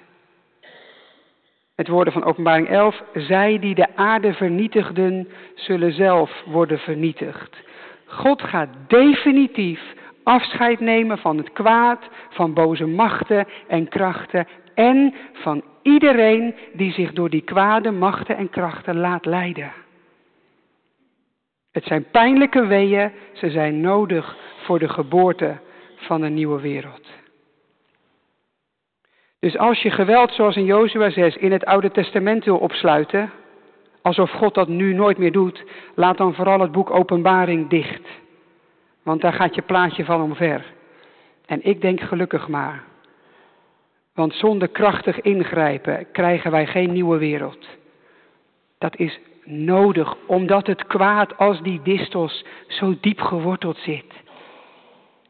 Het 1.76 1.88
woorden 1.88 2.14
van 2.14 2.24
Openbaring 2.24 2.70
11. 2.70 3.02
Zij 3.14 3.60
die 3.60 3.76
de 3.76 3.96
aarde 3.96 4.34
vernietigden, 4.34 5.28
zullen 5.56 5.94
zelf 5.94 6.44
worden 6.46 6.80
vernietigd. 6.80 7.58
God 8.06 8.42
gaat 8.42 8.70
definitief 8.88 9.82
afscheid 10.24 10.80
nemen 10.80 11.18
van 11.18 11.38
het 11.38 11.52
kwaad, 11.52 12.10
van 12.30 12.54
boze 12.54 12.86
machten 12.86 13.48
en 13.68 13.88
krachten 13.88 14.48
en 14.74 15.14
van 15.34 15.64
iedereen 15.82 16.56
die 16.74 16.92
zich 16.92 17.14
door 17.14 17.30
die 17.30 17.42
kwade 17.42 17.92
machten 17.92 18.38
en 18.38 18.50
krachten 18.50 18.98
laat 18.98 19.26
leiden. 19.26 19.72
Het 21.72 21.84
zijn 21.84 22.06
pijnlijke 22.12 22.66
weeën, 22.66 23.12
ze 23.34 23.50
zijn 23.50 23.82
nodig 23.82 24.38
voor 24.64 24.80
de 24.80 24.90
geboorte 24.90 25.58
van 25.96 26.22
een 26.22 26.34
nieuwe 26.34 26.62
wereld. 26.62 27.08
Dus 29.40 29.58
als 29.58 29.82
je 29.82 29.92
geweld 29.92 30.32
zoals 30.32 30.56
in 30.56 30.66
Jozua 30.66 31.10
6 31.10 31.36
in 31.36 31.52
het 31.52 31.66
Oude 31.66 31.92
Testament 31.92 32.46
wil 32.46 32.58
opsluiten, 32.58 33.32
alsof 34.02 34.32
God 34.32 34.54
dat 34.54 34.68
nu 34.68 34.94
nooit 34.94 35.18
meer 35.18 35.32
doet, 35.32 35.64
laat 35.96 36.18
dan 36.18 36.34
vooral 36.34 36.60
het 36.60 36.72
boek 36.72 36.90
Openbaring 36.90 37.70
dicht. 37.70 38.08
Want 39.04 39.22
daar 39.22 39.34
gaat 39.34 39.56
je 39.56 39.62
plaatje 39.62 40.06
van 40.06 40.22
omver. 40.22 40.66
En 41.46 41.60
ik 41.64 41.82
denk 41.82 42.02
gelukkig 42.02 42.48
maar. 42.48 42.84
Want 44.14 44.34
zonder 44.34 44.68
krachtig 44.68 45.22
ingrijpen 45.22 46.12
krijgen 46.12 46.52
wij 46.52 46.66
geen 46.66 46.94
nieuwe 46.94 47.18
wereld. 47.18 47.68
Dat 48.78 48.98
is 48.98 49.20
nodig, 49.44 50.16
omdat 50.26 50.68
het 50.68 50.86
kwaad 50.88 51.38
als 51.38 51.62
die 51.62 51.82
distels 51.84 52.46
zo 52.68 52.96
diep 53.02 53.22
geworteld 53.22 53.78
zit. 53.78 54.14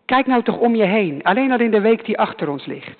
Kijk 0.06 0.26
nou 0.26 0.44
toch 0.44 0.58
om 0.58 0.76
je 0.76 0.86
heen, 0.86 1.24
alleen 1.24 1.52
al 1.52 1.60
in 1.60 1.72
de 1.72 1.82
week 1.82 2.06
die 2.06 2.18
achter 2.18 2.50
ons 2.50 2.66
ligt. 2.66 3.00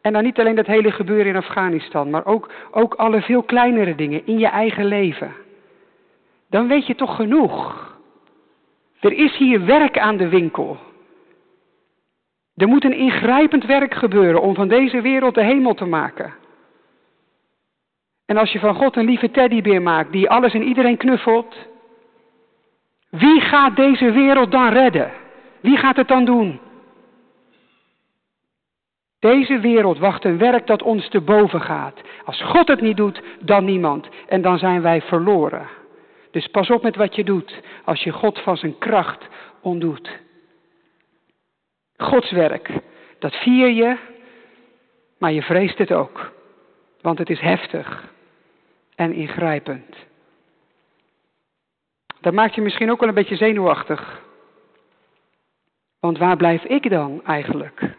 En 0.00 0.12
dan 0.12 0.22
niet 0.22 0.38
alleen 0.38 0.54
dat 0.54 0.66
hele 0.66 0.90
gebeuren 0.90 1.26
in 1.26 1.36
Afghanistan, 1.36 2.10
maar 2.10 2.26
ook, 2.26 2.50
ook 2.70 2.94
alle 2.94 3.22
veel 3.22 3.42
kleinere 3.42 3.94
dingen 3.94 4.26
in 4.26 4.38
je 4.38 4.46
eigen 4.48 4.84
leven. 4.84 5.32
Dan 6.48 6.68
weet 6.68 6.86
je 6.86 6.94
toch 6.94 7.16
genoeg. 7.16 7.89
Er 9.00 9.12
is 9.12 9.36
hier 9.36 9.64
werk 9.64 9.98
aan 9.98 10.16
de 10.16 10.28
winkel. 10.28 10.78
Er 12.56 12.68
moet 12.68 12.84
een 12.84 12.96
ingrijpend 12.96 13.64
werk 13.64 13.94
gebeuren 13.94 14.42
om 14.42 14.54
van 14.54 14.68
deze 14.68 15.00
wereld 15.00 15.34
de 15.34 15.44
hemel 15.44 15.74
te 15.74 15.84
maken. 15.84 16.34
En 18.26 18.36
als 18.36 18.52
je 18.52 18.58
van 18.58 18.74
God 18.74 18.96
een 18.96 19.04
lieve 19.04 19.30
teddybeer 19.30 19.82
maakt 19.82 20.12
die 20.12 20.30
alles 20.30 20.54
en 20.54 20.62
iedereen 20.62 20.96
knuffelt, 20.96 21.56
wie 23.10 23.40
gaat 23.40 23.76
deze 23.76 24.10
wereld 24.10 24.50
dan 24.50 24.68
redden? 24.68 25.10
Wie 25.60 25.76
gaat 25.76 25.96
het 25.96 26.08
dan 26.08 26.24
doen? 26.24 26.60
Deze 29.18 29.58
wereld 29.58 29.98
wacht 29.98 30.24
een 30.24 30.38
werk 30.38 30.66
dat 30.66 30.82
ons 30.82 31.08
te 31.08 31.20
boven 31.20 31.60
gaat. 31.60 32.00
Als 32.24 32.42
God 32.42 32.68
het 32.68 32.80
niet 32.80 32.96
doet, 32.96 33.22
dan 33.40 33.64
niemand. 33.64 34.08
En 34.28 34.42
dan 34.42 34.58
zijn 34.58 34.82
wij 34.82 35.02
verloren. 35.02 35.68
Dus 36.30 36.46
pas 36.46 36.70
op 36.70 36.82
met 36.82 36.96
wat 36.96 37.14
je 37.14 37.24
doet 37.24 37.60
als 37.84 38.02
je 38.02 38.12
God 38.12 38.38
van 38.38 38.56
zijn 38.56 38.78
kracht 38.78 39.28
ontdoet. 39.60 40.18
Gods 41.96 42.30
werk, 42.30 42.70
dat 43.18 43.34
vier 43.34 43.68
je, 43.68 43.98
maar 45.18 45.32
je 45.32 45.42
vreest 45.42 45.78
het 45.78 45.92
ook. 45.92 46.32
Want 47.00 47.18
het 47.18 47.30
is 47.30 47.40
heftig 47.40 48.12
en 48.94 49.12
ingrijpend. 49.12 49.96
Dat 52.20 52.32
maakt 52.32 52.54
je 52.54 52.60
misschien 52.60 52.90
ook 52.90 53.00
wel 53.00 53.08
een 53.08 53.14
beetje 53.14 53.36
zenuwachtig. 53.36 54.22
Want 56.00 56.18
waar 56.18 56.36
blijf 56.36 56.64
ik 56.64 56.90
dan 56.90 57.24
eigenlijk? 57.24 57.96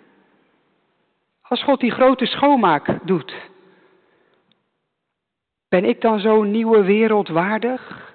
Als 1.41 1.63
God 1.63 1.79
die 1.79 1.91
grote 1.91 2.25
schoonmaak 2.25 3.07
doet, 3.07 3.33
ben 5.69 5.85
ik 5.85 6.01
dan 6.01 6.19
zo'n 6.19 6.51
nieuwe 6.51 6.83
wereld 6.83 7.27
waardig? 7.27 8.10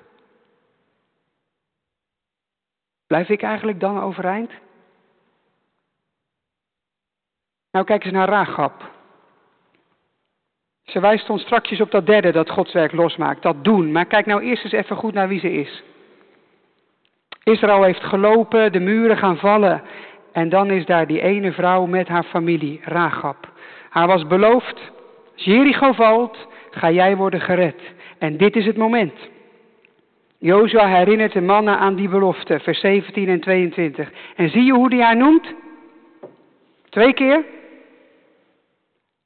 Blijf 3.07 3.29
ik 3.29 3.43
eigenlijk 3.43 3.81
dan 3.81 4.01
overeind? 4.01 4.51
Nou, 7.71 7.85
kijk 7.85 8.05
eens 8.05 8.13
naar 8.13 8.29
Ragab. 8.29 8.91
Ze 10.83 11.01
wijst 11.01 11.31
ons 11.31 11.43
strakjes 11.43 11.81
op 11.81 11.91
dat 11.91 12.07
derde 12.07 12.33
dat 12.33 12.51
Gods 12.51 12.73
werk 12.73 12.93
losmaakt, 12.93 13.43
dat 13.43 13.65
doen. 13.65 13.93
Maar 13.93 14.07
kijk 14.07 14.27
nou 14.27 14.43
eerst 14.43 14.65
eens 14.65 14.73
even 14.73 14.97
goed 14.97 15.15
naar 15.15 15.29
wie 15.29 15.41
ze 15.41 15.53
is. 15.53 15.83
Israël 17.43 17.83
heeft 17.83 18.05
gelopen, 18.05 18.73
de 18.73 18.81
muren 18.81 19.17
gaan 19.17 19.37
vallen. 19.37 19.83
En 20.33 20.49
dan 20.49 20.71
is 20.71 20.87
daar 20.87 21.07
die 21.07 21.21
ene 21.21 21.53
vrouw 21.53 21.87
met 21.87 22.09
haar 22.09 22.25
familie, 22.25 22.81
Ragab. 22.85 23.53
Haar 23.91 24.07
was 24.07 24.27
beloofd, 24.27 24.93
Jericho 25.35 25.93
valt, 25.93 26.47
ga 26.71 26.91
jij 26.91 27.17
worden 27.17 27.41
gered. 27.41 27.81
En 28.19 28.37
dit 28.37 28.57
is 28.57 28.67
het 28.67 28.77
moment. 28.77 29.15
Jozua 30.39 30.87
herinnert 30.87 31.33
de 31.33 31.41
mannen 31.41 31.79
aan 31.79 31.95
die 31.95 32.09
belofte, 32.09 32.61
vers 32.61 32.81
17 32.81 33.29
en 33.29 33.41
22. 33.41 34.11
En 34.37 34.51
zie 34.51 34.65
je 34.65 34.73
hoe 34.73 34.95
hij 34.95 35.15
noemt? 35.15 35.55
Twee 36.89 37.13
keer. 37.13 37.45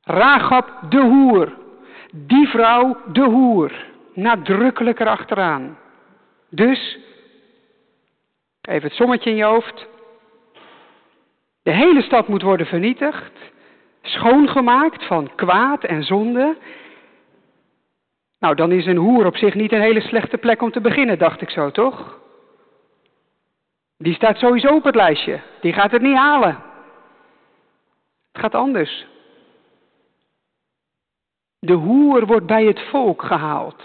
Ragab 0.02 0.80
de 0.88 1.00
hoer. 1.00 1.52
Die 2.12 2.48
vrouw 2.48 2.96
de 3.12 3.24
hoer. 3.24 3.72
Nadrukkelijk 4.14 5.00
erachteraan. 5.00 5.78
Dus, 6.50 6.98
even 8.60 8.88
het 8.88 8.96
sommetje 8.96 9.30
in 9.30 9.36
je 9.36 9.44
hoofd. 9.44 9.86
De 11.62 11.70
hele 11.70 12.02
stad 12.02 12.28
moet 12.28 12.42
worden 12.42 12.66
vernietigd. 12.66 13.32
Schoongemaakt 14.02 15.06
van 15.06 15.30
kwaad 15.34 15.84
en 15.84 16.02
zonde. 16.02 16.56
Nou, 18.40 18.54
dan 18.54 18.72
is 18.72 18.86
een 18.86 18.96
hoer 18.96 19.26
op 19.26 19.36
zich 19.36 19.54
niet 19.54 19.72
een 19.72 19.80
hele 19.80 20.00
slechte 20.00 20.38
plek 20.38 20.62
om 20.62 20.70
te 20.70 20.80
beginnen, 20.80 21.18
dacht 21.18 21.40
ik 21.40 21.50
zo, 21.50 21.70
toch? 21.70 22.18
Die 23.98 24.14
staat 24.14 24.38
sowieso 24.38 24.74
op 24.74 24.84
het 24.84 24.94
lijstje. 24.94 25.40
Die 25.60 25.72
gaat 25.72 25.90
het 25.90 26.02
niet 26.02 26.16
halen. 26.16 26.58
Het 28.32 28.42
gaat 28.42 28.54
anders. 28.54 29.06
De 31.58 31.72
hoer 31.72 32.26
wordt 32.26 32.46
bij 32.46 32.64
het 32.64 32.80
volk 32.80 33.22
gehaald. 33.22 33.82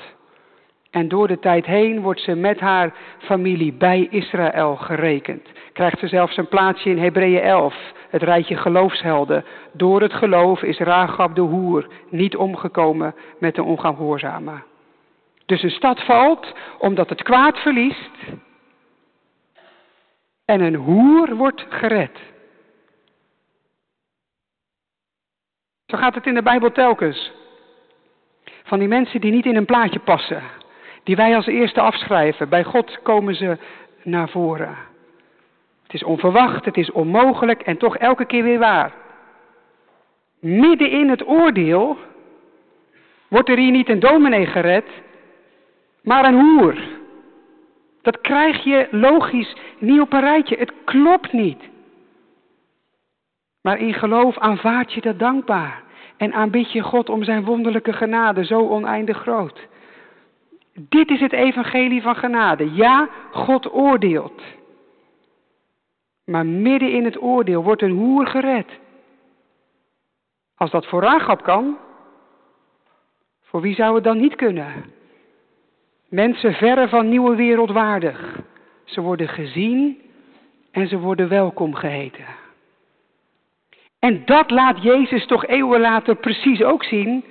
En 0.95 1.07
door 1.07 1.27
de 1.27 1.39
tijd 1.39 1.65
heen 1.65 2.01
wordt 2.01 2.21
ze 2.21 2.35
met 2.35 2.59
haar 2.59 2.93
familie 3.17 3.73
bij 3.73 4.07
Israël 4.09 4.75
gerekend. 4.75 5.47
Krijgt 5.73 5.99
ze 5.99 6.07
zelfs 6.07 6.37
een 6.37 6.47
plaatsje 6.47 6.89
in 6.89 6.97
Hebreeën 6.97 7.41
11, 7.41 7.75
het 8.09 8.23
rijtje 8.23 8.57
geloofshelden. 8.57 9.45
Door 9.71 10.01
het 10.01 10.13
geloof 10.13 10.61
is 10.61 10.77
Rahab 10.77 11.35
de 11.35 11.41
hoer 11.41 11.87
niet 12.09 12.35
omgekomen 12.35 13.15
met 13.39 13.55
de 13.55 13.63
ongehoorzamen. 13.63 14.63
Dus 15.45 15.63
een 15.63 15.69
stad 15.69 16.03
valt 16.03 16.53
omdat 16.79 17.09
het 17.09 17.23
kwaad 17.23 17.57
verliest. 17.57 18.11
En 20.45 20.61
een 20.61 20.75
hoer 20.75 21.35
wordt 21.35 21.65
gered. 21.69 22.19
Zo 25.85 25.97
gaat 25.97 26.15
het 26.15 26.25
in 26.25 26.33
de 26.33 26.43
Bijbel 26.43 26.71
telkens. 26.71 27.31
Van 28.63 28.79
die 28.79 28.87
mensen 28.87 29.21
die 29.21 29.31
niet 29.31 29.45
in 29.45 29.55
een 29.55 29.65
plaatje 29.65 29.99
passen. 29.99 30.63
Die 31.05 31.15
wij 31.15 31.35
als 31.35 31.45
eerste 31.45 31.81
afschrijven. 31.81 32.49
Bij 32.49 32.63
God 32.63 32.99
komen 33.01 33.35
ze 33.35 33.57
naar 34.03 34.29
voren. 34.29 34.77
Het 35.83 35.93
is 35.93 36.03
onverwacht, 36.03 36.65
het 36.65 36.77
is 36.77 36.91
onmogelijk 36.91 37.61
en 37.61 37.77
toch 37.77 37.97
elke 37.97 38.25
keer 38.25 38.43
weer 38.43 38.59
waar. 38.59 38.93
Midden 40.39 40.89
in 40.89 41.09
het 41.09 41.27
oordeel 41.27 41.97
wordt 43.27 43.49
er 43.49 43.57
hier 43.57 43.71
niet 43.71 43.89
een 43.89 43.99
dominee 43.99 44.45
gered, 44.45 44.85
maar 46.03 46.25
een 46.25 46.39
hoer. 46.39 46.77
Dat 48.01 48.21
krijg 48.21 48.63
je 48.63 48.87
logisch 48.91 49.55
niet 49.79 50.01
op 50.01 50.13
een 50.13 50.19
rijtje. 50.19 50.57
Het 50.57 50.73
klopt 50.83 51.33
niet. 51.33 51.63
Maar 53.61 53.79
in 53.79 53.93
geloof 53.93 54.37
aanvaard 54.37 54.93
je 54.93 55.01
dat 55.01 55.19
dankbaar. 55.19 55.83
En 56.17 56.33
aanbid 56.33 56.71
je 56.71 56.81
God 56.81 57.09
om 57.09 57.23
zijn 57.23 57.43
wonderlijke 57.43 57.93
genade, 57.93 58.45
zo 58.45 58.67
oneindig 58.67 59.17
groot. 59.17 59.67
Dit 60.77 61.09
is 61.09 61.19
het 61.19 61.33
evangelie 61.33 62.01
van 62.01 62.15
genade. 62.15 62.73
Ja, 62.73 63.09
God 63.31 63.73
oordeelt. 63.73 64.41
Maar 66.25 66.45
midden 66.45 66.91
in 66.91 67.05
het 67.05 67.21
oordeel 67.21 67.63
wordt 67.63 67.81
een 67.81 67.91
hoer 67.91 68.27
gered. 68.27 68.67
Als 70.55 70.71
dat 70.71 70.85
voor 70.85 71.01
Rahab 71.01 71.43
kan, 71.43 71.77
voor 73.41 73.61
wie 73.61 73.75
zou 73.75 73.95
het 73.95 74.03
dan 74.03 74.17
niet 74.17 74.35
kunnen? 74.35 74.93
Mensen 76.09 76.53
verre 76.53 76.87
van 76.87 77.09
nieuwe 77.09 77.35
wereld 77.35 77.71
waardig. 77.71 78.39
Ze 78.83 79.01
worden 79.01 79.27
gezien 79.27 80.01
en 80.71 80.87
ze 80.87 80.99
worden 80.99 81.29
welkom 81.29 81.73
geheten. 81.73 82.25
En 83.99 84.25
dat 84.25 84.51
laat 84.51 84.83
Jezus 84.83 85.25
toch 85.25 85.45
eeuwen 85.45 85.79
later 85.79 86.15
precies 86.15 86.63
ook 86.63 86.83
zien. 86.83 87.23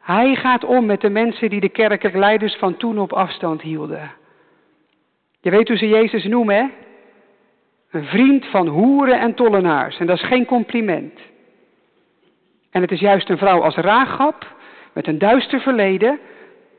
Hij 0.00 0.34
gaat 0.34 0.64
om 0.64 0.86
met 0.86 1.00
de 1.00 1.10
mensen 1.10 1.50
die 1.50 1.60
de 1.60 1.68
kerkelijke 1.68 2.18
leiders 2.18 2.56
van 2.56 2.76
toen 2.76 2.98
op 2.98 3.12
afstand 3.12 3.62
hielden. 3.62 4.10
Je 5.40 5.50
weet 5.50 5.68
hoe 5.68 5.76
ze 5.76 5.88
Jezus 5.88 6.24
noemen, 6.24 6.54
hè? 6.54 6.66
Een 7.90 8.04
vriend 8.04 8.46
van 8.46 8.66
hoeren 8.66 9.20
en 9.20 9.34
tollenaars. 9.34 9.98
En 9.98 10.06
dat 10.06 10.16
is 10.16 10.26
geen 10.26 10.44
compliment. 10.44 11.20
En 12.70 12.80
het 12.80 12.90
is 12.90 13.00
juist 13.00 13.28
een 13.28 13.38
vrouw 13.38 13.62
als 13.62 13.76
Raagap, 13.76 14.46
met 14.92 15.06
een 15.06 15.18
duister 15.18 15.60
verleden, 15.60 16.18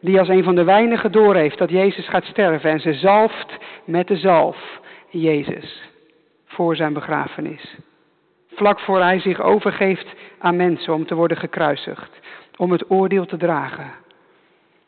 die 0.02 0.20
als 0.20 0.28
een 0.28 0.44
van 0.44 0.56
de 0.56 0.64
weinigen 0.64 1.12
doorheeft 1.12 1.58
dat 1.58 1.70
Jezus 1.70 2.08
gaat 2.08 2.26
sterven. 2.26 2.72
En 2.72 2.80
ze 2.80 2.94
zalft 2.94 3.58
met 3.86 4.08
de 4.08 4.16
zalf 4.16 4.80
Jezus 5.10 5.90
voor 6.46 6.76
zijn 6.76 6.94
begrafenis. 6.94 7.76
Vlak 8.54 8.80
voor 8.80 9.02
hij 9.02 9.20
zich 9.20 9.42
overgeeft 9.42 10.08
aan 10.40 10.56
mensen 10.56 10.94
om 10.94 11.06
te 11.06 11.16
worden 11.16 11.38
gekruisigd. 11.38 12.20
Om 12.58 12.72
het 12.72 12.90
oordeel 12.90 13.26
te 13.26 13.38
dragen. 13.38 13.92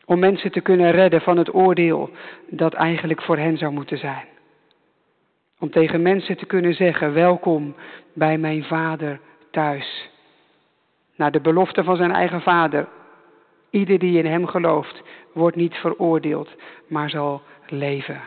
Om 0.05 0.19
mensen 0.19 0.51
te 0.51 0.61
kunnen 0.61 0.91
redden 0.91 1.21
van 1.21 1.37
het 1.37 1.53
oordeel 1.53 2.09
dat 2.49 2.73
eigenlijk 2.73 3.21
voor 3.21 3.37
hen 3.37 3.57
zou 3.57 3.71
moeten 3.71 3.97
zijn. 3.97 4.25
Om 5.59 5.69
tegen 5.69 6.01
mensen 6.01 6.37
te 6.37 6.45
kunnen 6.45 6.73
zeggen, 6.73 7.13
welkom 7.13 7.75
bij 8.13 8.37
mijn 8.37 8.63
vader 8.63 9.19
thuis. 9.51 10.09
Naar 11.15 11.31
de 11.31 11.41
belofte 11.41 11.83
van 11.83 11.95
zijn 11.95 12.11
eigen 12.11 12.41
vader. 12.41 12.87
Ieder 13.69 13.99
die 13.99 14.17
in 14.17 14.31
hem 14.31 14.47
gelooft, 14.47 15.01
wordt 15.33 15.55
niet 15.55 15.75
veroordeeld, 15.75 16.49
maar 16.87 17.09
zal 17.09 17.41
leven. 17.67 18.21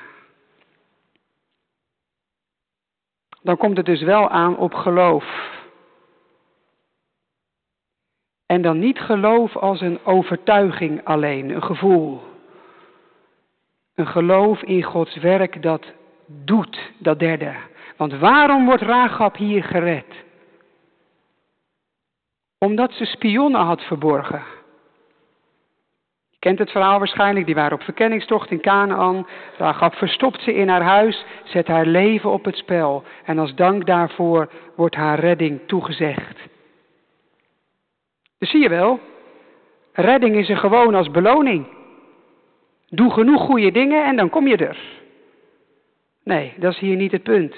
Dan 3.42 3.56
komt 3.56 3.76
het 3.76 3.86
dus 3.86 4.02
wel 4.02 4.28
aan 4.28 4.56
op 4.56 4.74
geloof. 4.74 5.24
En 8.46 8.62
dan 8.62 8.78
niet 8.78 8.98
geloof 8.98 9.56
als 9.56 9.80
een 9.80 9.98
overtuiging 10.04 11.04
alleen, 11.04 11.50
een 11.50 11.62
gevoel. 11.62 12.20
Een 13.94 14.06
geloof 14.06 14.62
in 14.62 14.82
Gods 14.82 15.16
werk 15.16 15.62
dat 15.62 15.92
doet, 16.26 16.92
dat 16.98 17.18
derde. 17.18 17.54
Want 17.96 18.18
waarom 18.18 18.64
wordt 18.64 18.82
Rahab 18.82 19.36
hier 19.36 19.64
gered? 19.64 20.24
Omdat 22.58 22.92
ze 22.92 23.04
spionnen 23.04 23.60
had 23.60 23.82
verborgen. 23.82 24.42
Je 26.30 26.36
kent 26.38 26.58
het 26.58 26.70
verhaal 26.70 26.98
waarschijnlijk, 26.98 27.46
die 27.46 27.54
waren 27.54 27.78
op 27.78 27.82
verkenningstocht 27.82 28.50
in 28.50 28.60
Canaan. 28.60 29.26
Rahab 29.56 29.94
verstopt 29.94 30.42
ze 30.42 30.54
in 30.54 30.68
haar 30.68 30.82
huis, 30.82 31.24
zet 31.44 31.66
haar 31.66 31.86
leven 31.86 32.30
op 32.30 32.44
het 32.44 32.56
spel. 32.56 33.04
En 33.24 33.38
als 33.38 33.54
dank 33.54 33.86
daarvoor 33.86 34.50
wordt 34.74 34.94
haar 34.94 35.18
redding 35.18 35.60
toegezegd. 35.66 36.38
Dus 38.38 38.50
zie 38.50 38.62
je 38.62 38.68
wel, 38.68 39.00
redding 39.92 40.36
is 40.36 40.48
er 40.48 40.56
gewoon 40.56 40.94
als 40.94 41.10
beloning. 41.10 41.66
Doe 42.88 43.10
genoeg 43.10 43.42
goede 43.42 43.70
dingen 43.70 44.04
en 44.04 44.16
dan 44.16 44.30
kom 44.30 44.46
je 44.46 44.56
er. 44.56 44.78
Nee, 46.22 46.52
dat 46.56 46.72
is 46.72 46.78
hier 46.78 46.96
niet 46.96 47.12
het 47.12 47.22
punt. 47.22 47.54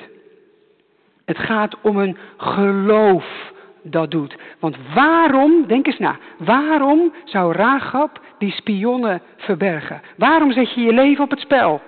Het 1.25 1.39
gaat 1.39 1.77
om 1.81 1.97
een 1.97 2.17
geloof 2.37 3.53
dat 3.83 4.11
doet. 4.11 4.37
Want 4.59 4.77
waarom, 4.95 5.67
denk 5.67 5.87
eens 5.87 5.99
na, 5.99 6.19
waarom 6.39 7.15
zou 7.25 7.53
Rahab 7.53 8.21
die 8.39 8.53
spionnen 8.53 9.23
verbergen? 9.37 10.01
Waarom 10.17 10.53
zet 10.53 10.75
je 10.75 10.81
je 10.81 10.93
leven 10.93 11.25
op 11.25 11.31
het 11.31 11.41
spel? 11.41 11.81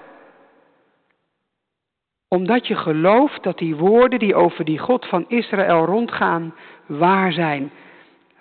Omdat 2.28 2.66
je 2.66 2.76
gelooft 2.76 3.42
dat 3.42 3.58
die 3.58 3.76
woorden 3.76 4.18
die 4.18 4.34
over 4.34 4.64
die 4.64 4.78
God 4.78 5.06
van 5.06 5.24
Israël 5.28 5.84
rondgaan, 5.84 6.54
waar 6.86 7.32
zijn. 7.32 7.70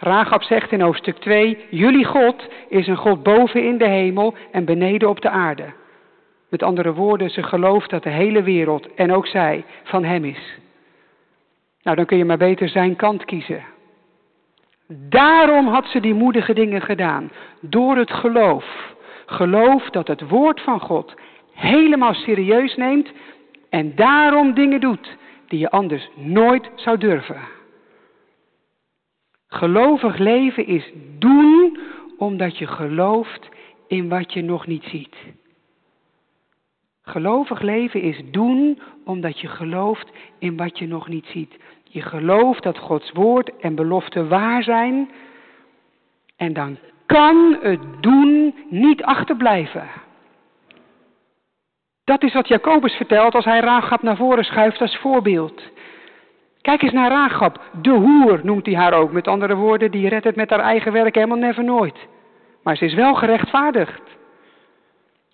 Rahab 0.02 0.44
zegt 0.44 0.72
in 0.72 0.82
hoofdstuk 0.82 1.18
2, 1.18 1.66
jullie 1.70 2.06
God 2.06 2.48
is 2.70 2.88
een 2.88 2.98
God 2.98 3.24
boven 3.24 3.64
in 3.64 3.78
de 3.78 3.88
hemel 3.88 4.34
en 4.52 4.66
beneden 4.66 5.10
op 5.10 5.22
de 5.22 5.30
aarde. 5.30 5.66
Met 6.50 6.64
andere 6.64 6.94
woorden, 6.94 7.30
ze 7.30 7.44
gelooft 7.44 7.90
dat 7.90 8.04
de 8.04 8.10
hele 8.10 8.44
wereld 8.44 8.94
en 8.94 9.14
ook 9.14 9.28
zij 9.28 9.64
van 9.84 10.04
hem 10.04 10.26
is. 10.26 10.58
Nou, 11.84 11.96
dan 11.96 12.06
kun 12.06 12.18
je 12.18 12.26
maar 12.26 12.38
beter 12.38 12.70
zijn 12.70 12.96
kant 12.96 13.26
kiezen. 13.26 13.64
Daarom 14.88 15.68
had 15.68 15.86
ze 15.86 16.00
die 16.00 16.14
moedige 16.14 16.54
dingen 16.54 16.82
gedaan. 16.82 17.32
Door 17.62 17.98
het 17.98 18.12
geloof. 18.12 18.96
Geloof 19.26 19.90
dat 19.90 20.08
het 20.08 20.30
woord 20.30 20.62
van 20.62 20.80
God 20.80 21.14
helemaal 21.54 22.14
serieus 22.14 22.76
neemt 22.76 23.12
en 23.70 23.96
daarom 23.96 24.54
dingen 24.54 24.80
doet 24.80 25.18
die 25.48 25.60
je 25.60 25.70
anders 25.70 26.10
nooit 26.16 26.70
zou 26.76 26.98
durven. 26.98 27.58
Gelovig 29.50 30.18
leven 30.18 30.66
is 30.66 30.92
doen 31.18 31.80
omdat 32.18 32.58
je 32.58 32.68
gelooft 32.68 33.50
in 33.88 34.10
wat 34.10 34.34
je 34.34 34.42
nog 34.42 34.68
niet 34.68 34.84
ziet. 34.84 35.16
Gelovig 37.02 37.62
leven 37.62 38.02
is 38.02 38.22
doen 38.32 38.80
omdat 39.06 39.40
je 39.40 39.48
gelooft 39.48 40.10
in 40.40 40.58
wat 40.58 40.78
je 40.78 40.88
nog 40.88 41.08
niet 41.08 41.26
ziet. 41.26 41.58
Je 41.84 42.02
gelooft 42.02 42.64
dat 42.64 42.78
Gods 42.78 43.12
woord 43.12 43.58
en 43.58 43.76
belofte 43.76 44.28
waar 44.28 44.64
zijn. 44.64 45.10
En 46.38 46.54
dan 46.54 46.78
kan 47.06 47.58
het 47.62 47.82
doen 48.02 48.56
niet 48.70 49.04
achterblijven. 49.04 49.90
Dat 52.04 52.24
is 52.24 52.34
wat 52.34 52.48
Jacobus 52.48 52.94
vertelt 52.94 53.36
als 53.36 53.46
hij 53.46 53.60
Raagap 53.60 54.02
naar 54.02 54.18
voren 54.18 54.44
schuift 54.44 54.82
als 54.82 54.98
voorbeeld. 54.98 55.62
Kijk 56.62 56.82
eens 56.82 56.92
naar 56.92 57.10
Raagap, 57.10 57.62
de 57.82 57.90
hoer 57.90 58.40
noemt 58.44 58.66
hij 58.66 58.76
haar 58.76 58.94
ook. 58.94 59.12
Met 59.12 59.28
andere 59.28 59.56
woorden, 59.56 59.92
die 59.92 60.10
redt 60.10 60.24
het 60.24 60.36
met 60.36 60.50
haar 60.50 60.60
eigen 60.60 60.92
werk 60.92 61.16
helemaal 61.16 61.38
never 61.38 61.64
nooit. 61.64 62.08
Maar 62.64 62.78
ze 62.78 62.86
is 62.86 62.94
wel 62.94 63.14
gerechtvaardigd. 63.14 64.02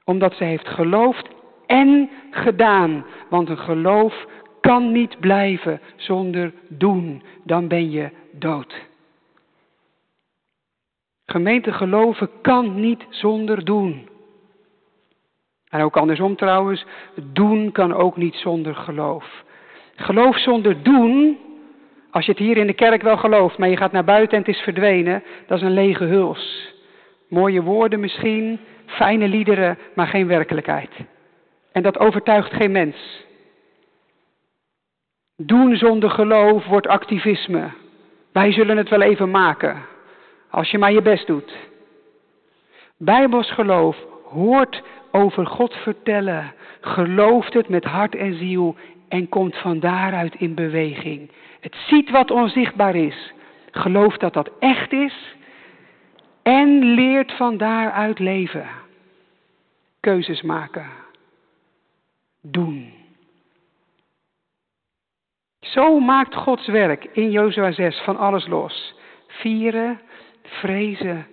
Omdat 0.04 0.34
ze 0.34 0.44
heeft 0.44 0.68
geloofd 0.68 1.28
en 1.66 2.10
gedaan. 2.32 3.06
Want 3.30 3.50
een 3.50 3.58
geloof 3.58 4.26
kan 4.62 4.92
niet 4.92 5.20
blijven 5.20 5.82
zonder 5.96 6.54
doen. 6.68 7.24
Dan 7.44 7.68
ben 7.68 7.92
je 7.92 8.10
dood. 8.32 8.74
Gemeente 11.26 11.74
geloven 11.74 12.30
kan 12.42 12.80
niet 12.80 13.06
zonder 13.10 13.66
doen. 13.66 14.10
En 15.70 15.82
ook 15.82 15.98
andersom 15.98 16.36
trouwens, 16.36 16.86
doen 17.16 17.72
kan 17.72 17.94
ook 17.94 18.18
niet 18.18 18.36
zonder 18.36 18.76
geloof. 18.76 19.44
Geloof 19.96 20.40
zonder 20.40 20.84
doen, 20.84 21.38
als 22.12 22.26
je 22.26 22.32
het 22.32 22.40
hier 22.40 22.58
in 22.58 22.68
de 22.68 22.74
kerk 22.74 23.02
wel 23.02 23.18
gelooft, 23.18 23.58
maar 23.58 23.70
je 23.70 23.78
gaat 23.78 23.92
naar 23.92 24.04
buiten 24.04 24.38
en 24.38 24.44
het 24.44 24.56
is 24.56 24.62
verdwenen, 24.62 25.24
dat 25.48 25.58
is 25.58 25.64
een 25.64 25.74
lege 25.74 26.04
huls. 26.04 26.74
Mooie 27.30 27.62
woorden 27.62 28.00
misschien, 28.00 28.60
fijne 28.86 29.28
liederen, 29.28 29.78
maar 29.94 30.08
geen 30.08 30.28
werkelijkheid. 30.28 30.92
En 31.72 31.84
dat 31.84 32.00
overtuigt 32.00 32.54
geen 32.54 32.72
mens. 32.72 33.24
Doen 35.38 35.76
zonder 35.76 36.10
geloof 36.10 36.66
wordt 36.66 36.88
activisme. 36.88 37.70
Wij 38.32 38.52
zullen 38.52 38.78
het 38.78 38.90
wel 38.90 39.02
even 39.02 39.32
maken, 39.32 39.82
als 40.50 40.72
je 40.72 40.78
maar 40.78 40.92
je 40.92 41.02
best 41.02 41.28
doet. 41.28 41.58
Bijbels 42.98 43.52
geloof 43.52 43.98
hoort 44.24 44.84
over 45.12 45.46
God 45.46 45.74
vertellen, 45.74 46.54
gelooft 46.82 47.54
het 47.54 47.70
met 47.70 47.84
hart 47.84 48.16
en 48.16 48.38
ziel 48.38 48.76
en 49.16 49.30
komt 49.30 49.58
van 49.58 49.80
daaruit 49.80 50.36
in 50.36 50.56
beweging. 50.56 51.32
Het 51.60 51.76
ziet 51.88 52.10
wat 52.10 52.32
onzichtbaar 52.32 52.96
is, 52.96 53.34
gelooft 53.72 54.20
dat 54.20 54.34
dat 54.34 54.52
echt 54.60 54.92
is 54.92 55.36
en 56.44 56.84
leert 56.84 57.32
van 57.32 57.58
daaruit 57.58 58.20
leven. 58.20 58.68
Keuzes 60.00 60.42
maken. 60.42 60.90
Doen. 62.42 62.94
Zo 65.60 66.00
maakt 66.00 66.36
Gods 66.36 66.68
werk 66.68 67.06
in 67.06 67.32
Jozua 67.32 67.72
6 67.72 68.02
van 68.02 68.18
alles 68.18 68.48
los. 68.48 68.96
Vieren, 69.28 70.02
vrezen, 70.44 71.28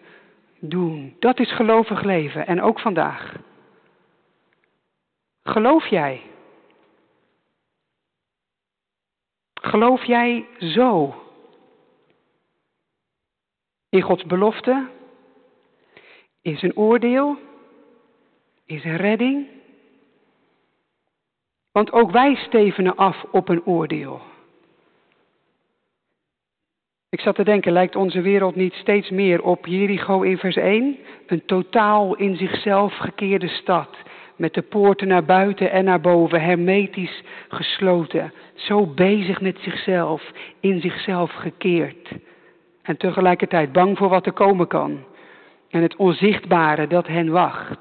doen. 0.58 1.16
Dat 1.18 1.40
is 1.40 1.52
gelovig 1.52 2.02
leven 2.02 2.46
en 2.46 2.62
ook 2.62 2.80
vandaag. 2.80 3.34
Geloof 5.42 5.86
jij? 5.86 6.31
Geloof 9.64 10.04
jij 10.04 10.46
zo? 10.58 11.14
In 13.88 14.00
Gods 14.02 14.24
belofte? 14.24 14.88
In 16.40 16.56
zijn 16.56 16.76
oordeel? 16.76 17.38
In 18.66 18.80
zijn 18.80 18.96
redding? 18.96 19.46
Want 21.72 21.92
ook 21.92 22.10
wij 22.10 22.34
stevenen 22.34 22.96
af 22.96 23.24
op 23.30 23.48
een 23.48 23.66
oordeel. 23.66 24.20
Ik 27.08 27.20
zat 27.20 27.34
te 27.34 27.44
denken, 27.44 27.72
lijkt 27.72 27.96
onze 27.96 28.20
wereld 28.20 28.54
niet 28.54 28.74
steeds 28.74 29.10
meer 29.10 29.42
op 29.42 29.66
Jericho 29.66 30.22
in 30.22 30.38
vers 30.38 30.56
1? 30.56 30.98
Een 31.26 31.44
totaal 31.44 32.14
in 32.16 32.36
zichzelf 32.36 32.96
gekeerde 32.96 33.48
stad 33.48 33.96
met 34.36 34.54
de 34.54 34.62
poorten 34.62 35.08
naar 35.08 35.24
buiten 35.24 35.70
en 35.70 35.84
naar 35.84 36.00
boven, 36.00 36.40
hermetisch 36.40 37.22
gesloten. 37.48 38.32
Zo 38.54 38.86
bezig 38.86 39.40
met 39.40 39.58
zichzelf, 39.60 40.30
in 40.60 40.80
zichzelf 40.80 41.32
gekeerd. 41.32 42.08
En 42.82 42.96
tegelijkertijd 42.96 43.72
bang 43.72 43.98
voor 43.98 44.08
wat 44.08 44.26
er 44.26 44.32
komen 44.32 44.66
kan. 44.66 45.04
En 45.70 45.82
het 45.82 45.96
onzichtbare 45.96 46.86
dat 46.86 47.06
hen 47.06 47.30
wacht. 47.30 47.80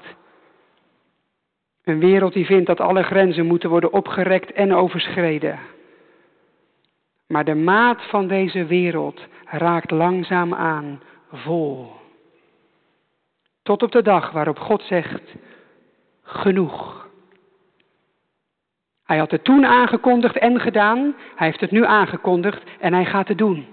Een 1.84 1.98
wereld 1.98 2.32
die 2.32 2.46
vindt 2.46 2.66
dat 2.66 2.80
alle 2.80 3.02
grenzen 3.02 3.46
moeten 3.46 3.70
worden 3.70 3.92
opgerekt 3.92 4.52
en 4.52 4.74
overschreden. 4.74 5.58
Maar 7.26 7.44
de 7.44 7.54
maat 7.54 8.02
van 8.02 8.28
deze 8.28 8.64
wereld 8.64 9.26
raakt 9.44 9.90
langzaam 9.90 10.54
aan 10.54 11.02
vol. 11.32 11.92
Tot 13.62 13.82
op 13.82 13.92
de 13.92 14.02
dag 14.02 14.30
waarop 14.30 14.58
God 14.58 14.82
zegt, 14.82 15.22
genoeg. 16.32 17.08
Hij 19.04 19.18
had 19.18 19.30
het 19.30 19.44
toen 19.44 19.66
aangekondigd 19.66 20.38
en 20.38 20.60
gedaan. 20.60 21.14
Hij 21.34 21.46
heeft 21.46 21.60
het 21.60 21.70
nu 21.70 21.84
aangekondigd 21.84 22.62
en 22.80 22.92
hij 22.92 23.04
gaat 23.04 23.28
het 23.28 23.38
doen. 23.38 23.66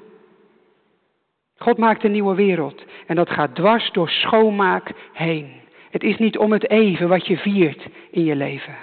God 1.58 1.78
maakt 1.78 2.04
een 2.04 2.12
nieuwe 2.12 2.36
wereld 2.36 2.84
en 3.08 3.16
dat 3.16 3.30
gaat 3.30 3.56
dwars 3.56 3.92
door 3.92 4.10
schoonmaak 4.10 4.92
heen. 5.14 5.52
Het 5.90 6.04
is 6.04 6.18
niet 6.18 6.38
om 6.38 6.52
het 6.52 6.70
even 6.70 7.08
wat 7.08 7.28
je 7.28 7.38
viert 7.38 7.88
in 8.12 8.24
je 8.24 8.36
leven. 8.36 8.76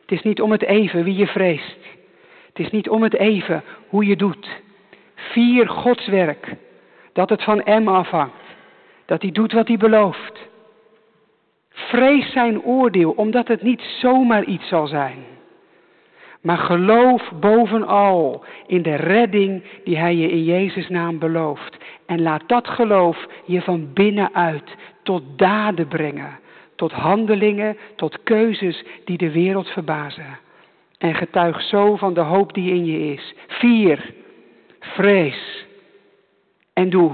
Het 0.00 0.12
is 0.12 0.22
niet 0.22 0.40
om 0.40 0.50
het 0.52 0.62
even 0.62 1.04
wie 1.04 1.16
je 1.16 1.26
vreest. 1.26 1.78
Het 2.46 2.58
is 2.58 2.70
niet 2.70 2.88
om 2.88 3.02
het 3.02 3.14
even 3.14 3.62
hoe 3.88 4.06
je 4.06 4.16
doet. 4.16 4.48
Vier 5.14 5.68
Gods 5.68 6.06
werk. 6.06 6.54
Dat 7.12 7.28
het 7.28 7.42
van 7.42 7.60
hem 7.64 7.88
afhangt. 7.88 8.42
Dat 9.04 9.22
hij 9.22 9.30
doet 9.30 9.52
wat 9.52 9.68
hij 9.68 9.76
belooft. 9.76 10.48
Vrees 11.88 12.32
zijn 12.32 12.62
oordeel, 12.62 13.10
omdat 13.10 13.48
het 13.48 13.62
niet 13.62 13.80
zomaar 13.80 14.44
iets 14.44 14.68
zal 14.68 14.86
zijn. 14.86 15.18
Maar 16.40 16.58
geloof 16.58 17.30
bovenal 17.40 18.44
in 18.66 18.82
de 18.82 18.94
redding 18.94 19.62
die 19.84 19.98
Hij 19.98 20.16
je 20.16 20.30
in 20.30 20.44
Jezus' 20.44 20.88
naam 20.88 21.18
belooft. 21.18 21.76
En 22.06 22.22
laat 22.22 22.42
dat 22.46 22.68
geloof 22.68 23.26
je 23.44 23.62
van 23.62 23.92
binnenuit 23.92 24.76
tot 25.02 25.22
daden 25.36 25.88
brengen. 25.88 26.38
Tot 26.76 26.92
handelingen, 26.92 27.76
tot 27.96 28.22
keuzes 28.22 28.84
die 29.04 29.18
de 29.18 29.30
wereld 29.30 29.68
verbazen. 29.68 30.38
En 30.98 31.14
getuig 31.14 31.62
zo 31.62 31.96
van 31.96 32.14
de 32.14 32.20
hoop 32.20 32.54
die 32.54 32.74
in 32.74 32.84
je 32.84 33.12
is. 33.12 33.34
Vier, 33.46 34.14
vrees 34.80 35.66
en 36.72 36.90
doe. 36.90 37.12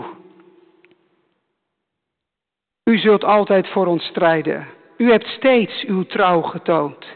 U 2.91 2.99
zult 2.99 3.24
altijd 3.24 3.68
voor 3.68 3.86
ons 3.86 4.05
strijden. 4.05 4.66
U 4.97 5.11
hebt 5.11 5.26
steeds 5.26 5.84
uw 5.84 6.03
trouw 6.03 6.41
getoond. 6.43 7.07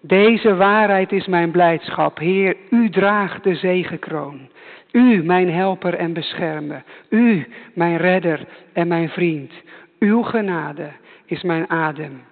Deze 0.00 0.56
waarheid 0.56 1.12
is 1.12 1.26
mijn 1.26 1.50
blijdschap. 1.50 2.18
Heer, 2.18 2.56
u 2.70 2.90
draagt 2.90 3.44
de 3.44 3.54
zegenkroon. 3.54 4.48
U, 4.92 5.22
mijn 5.22 5.52
helper 5.52 5.94
en 5.94 6.12
beschermer. 6.12 6.82
U, 7.08 7.48
mijn 7.74 7.96
redder 7.96 8.46
en 8.72 8.88
mijn 8.88 9.08
vriend. 9.08 9.52
Uw 9.98 10.22
genade 10.22 10.90
is 11.26 11.42
mijn 11.42 11.70
adem 11.70 12.22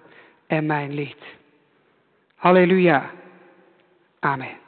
en 0.47 0.65
mijn 0.65 0.93
lied. 0.93 1.23
Halleluja. 2.35 3.09
Amen. 4.19 4.66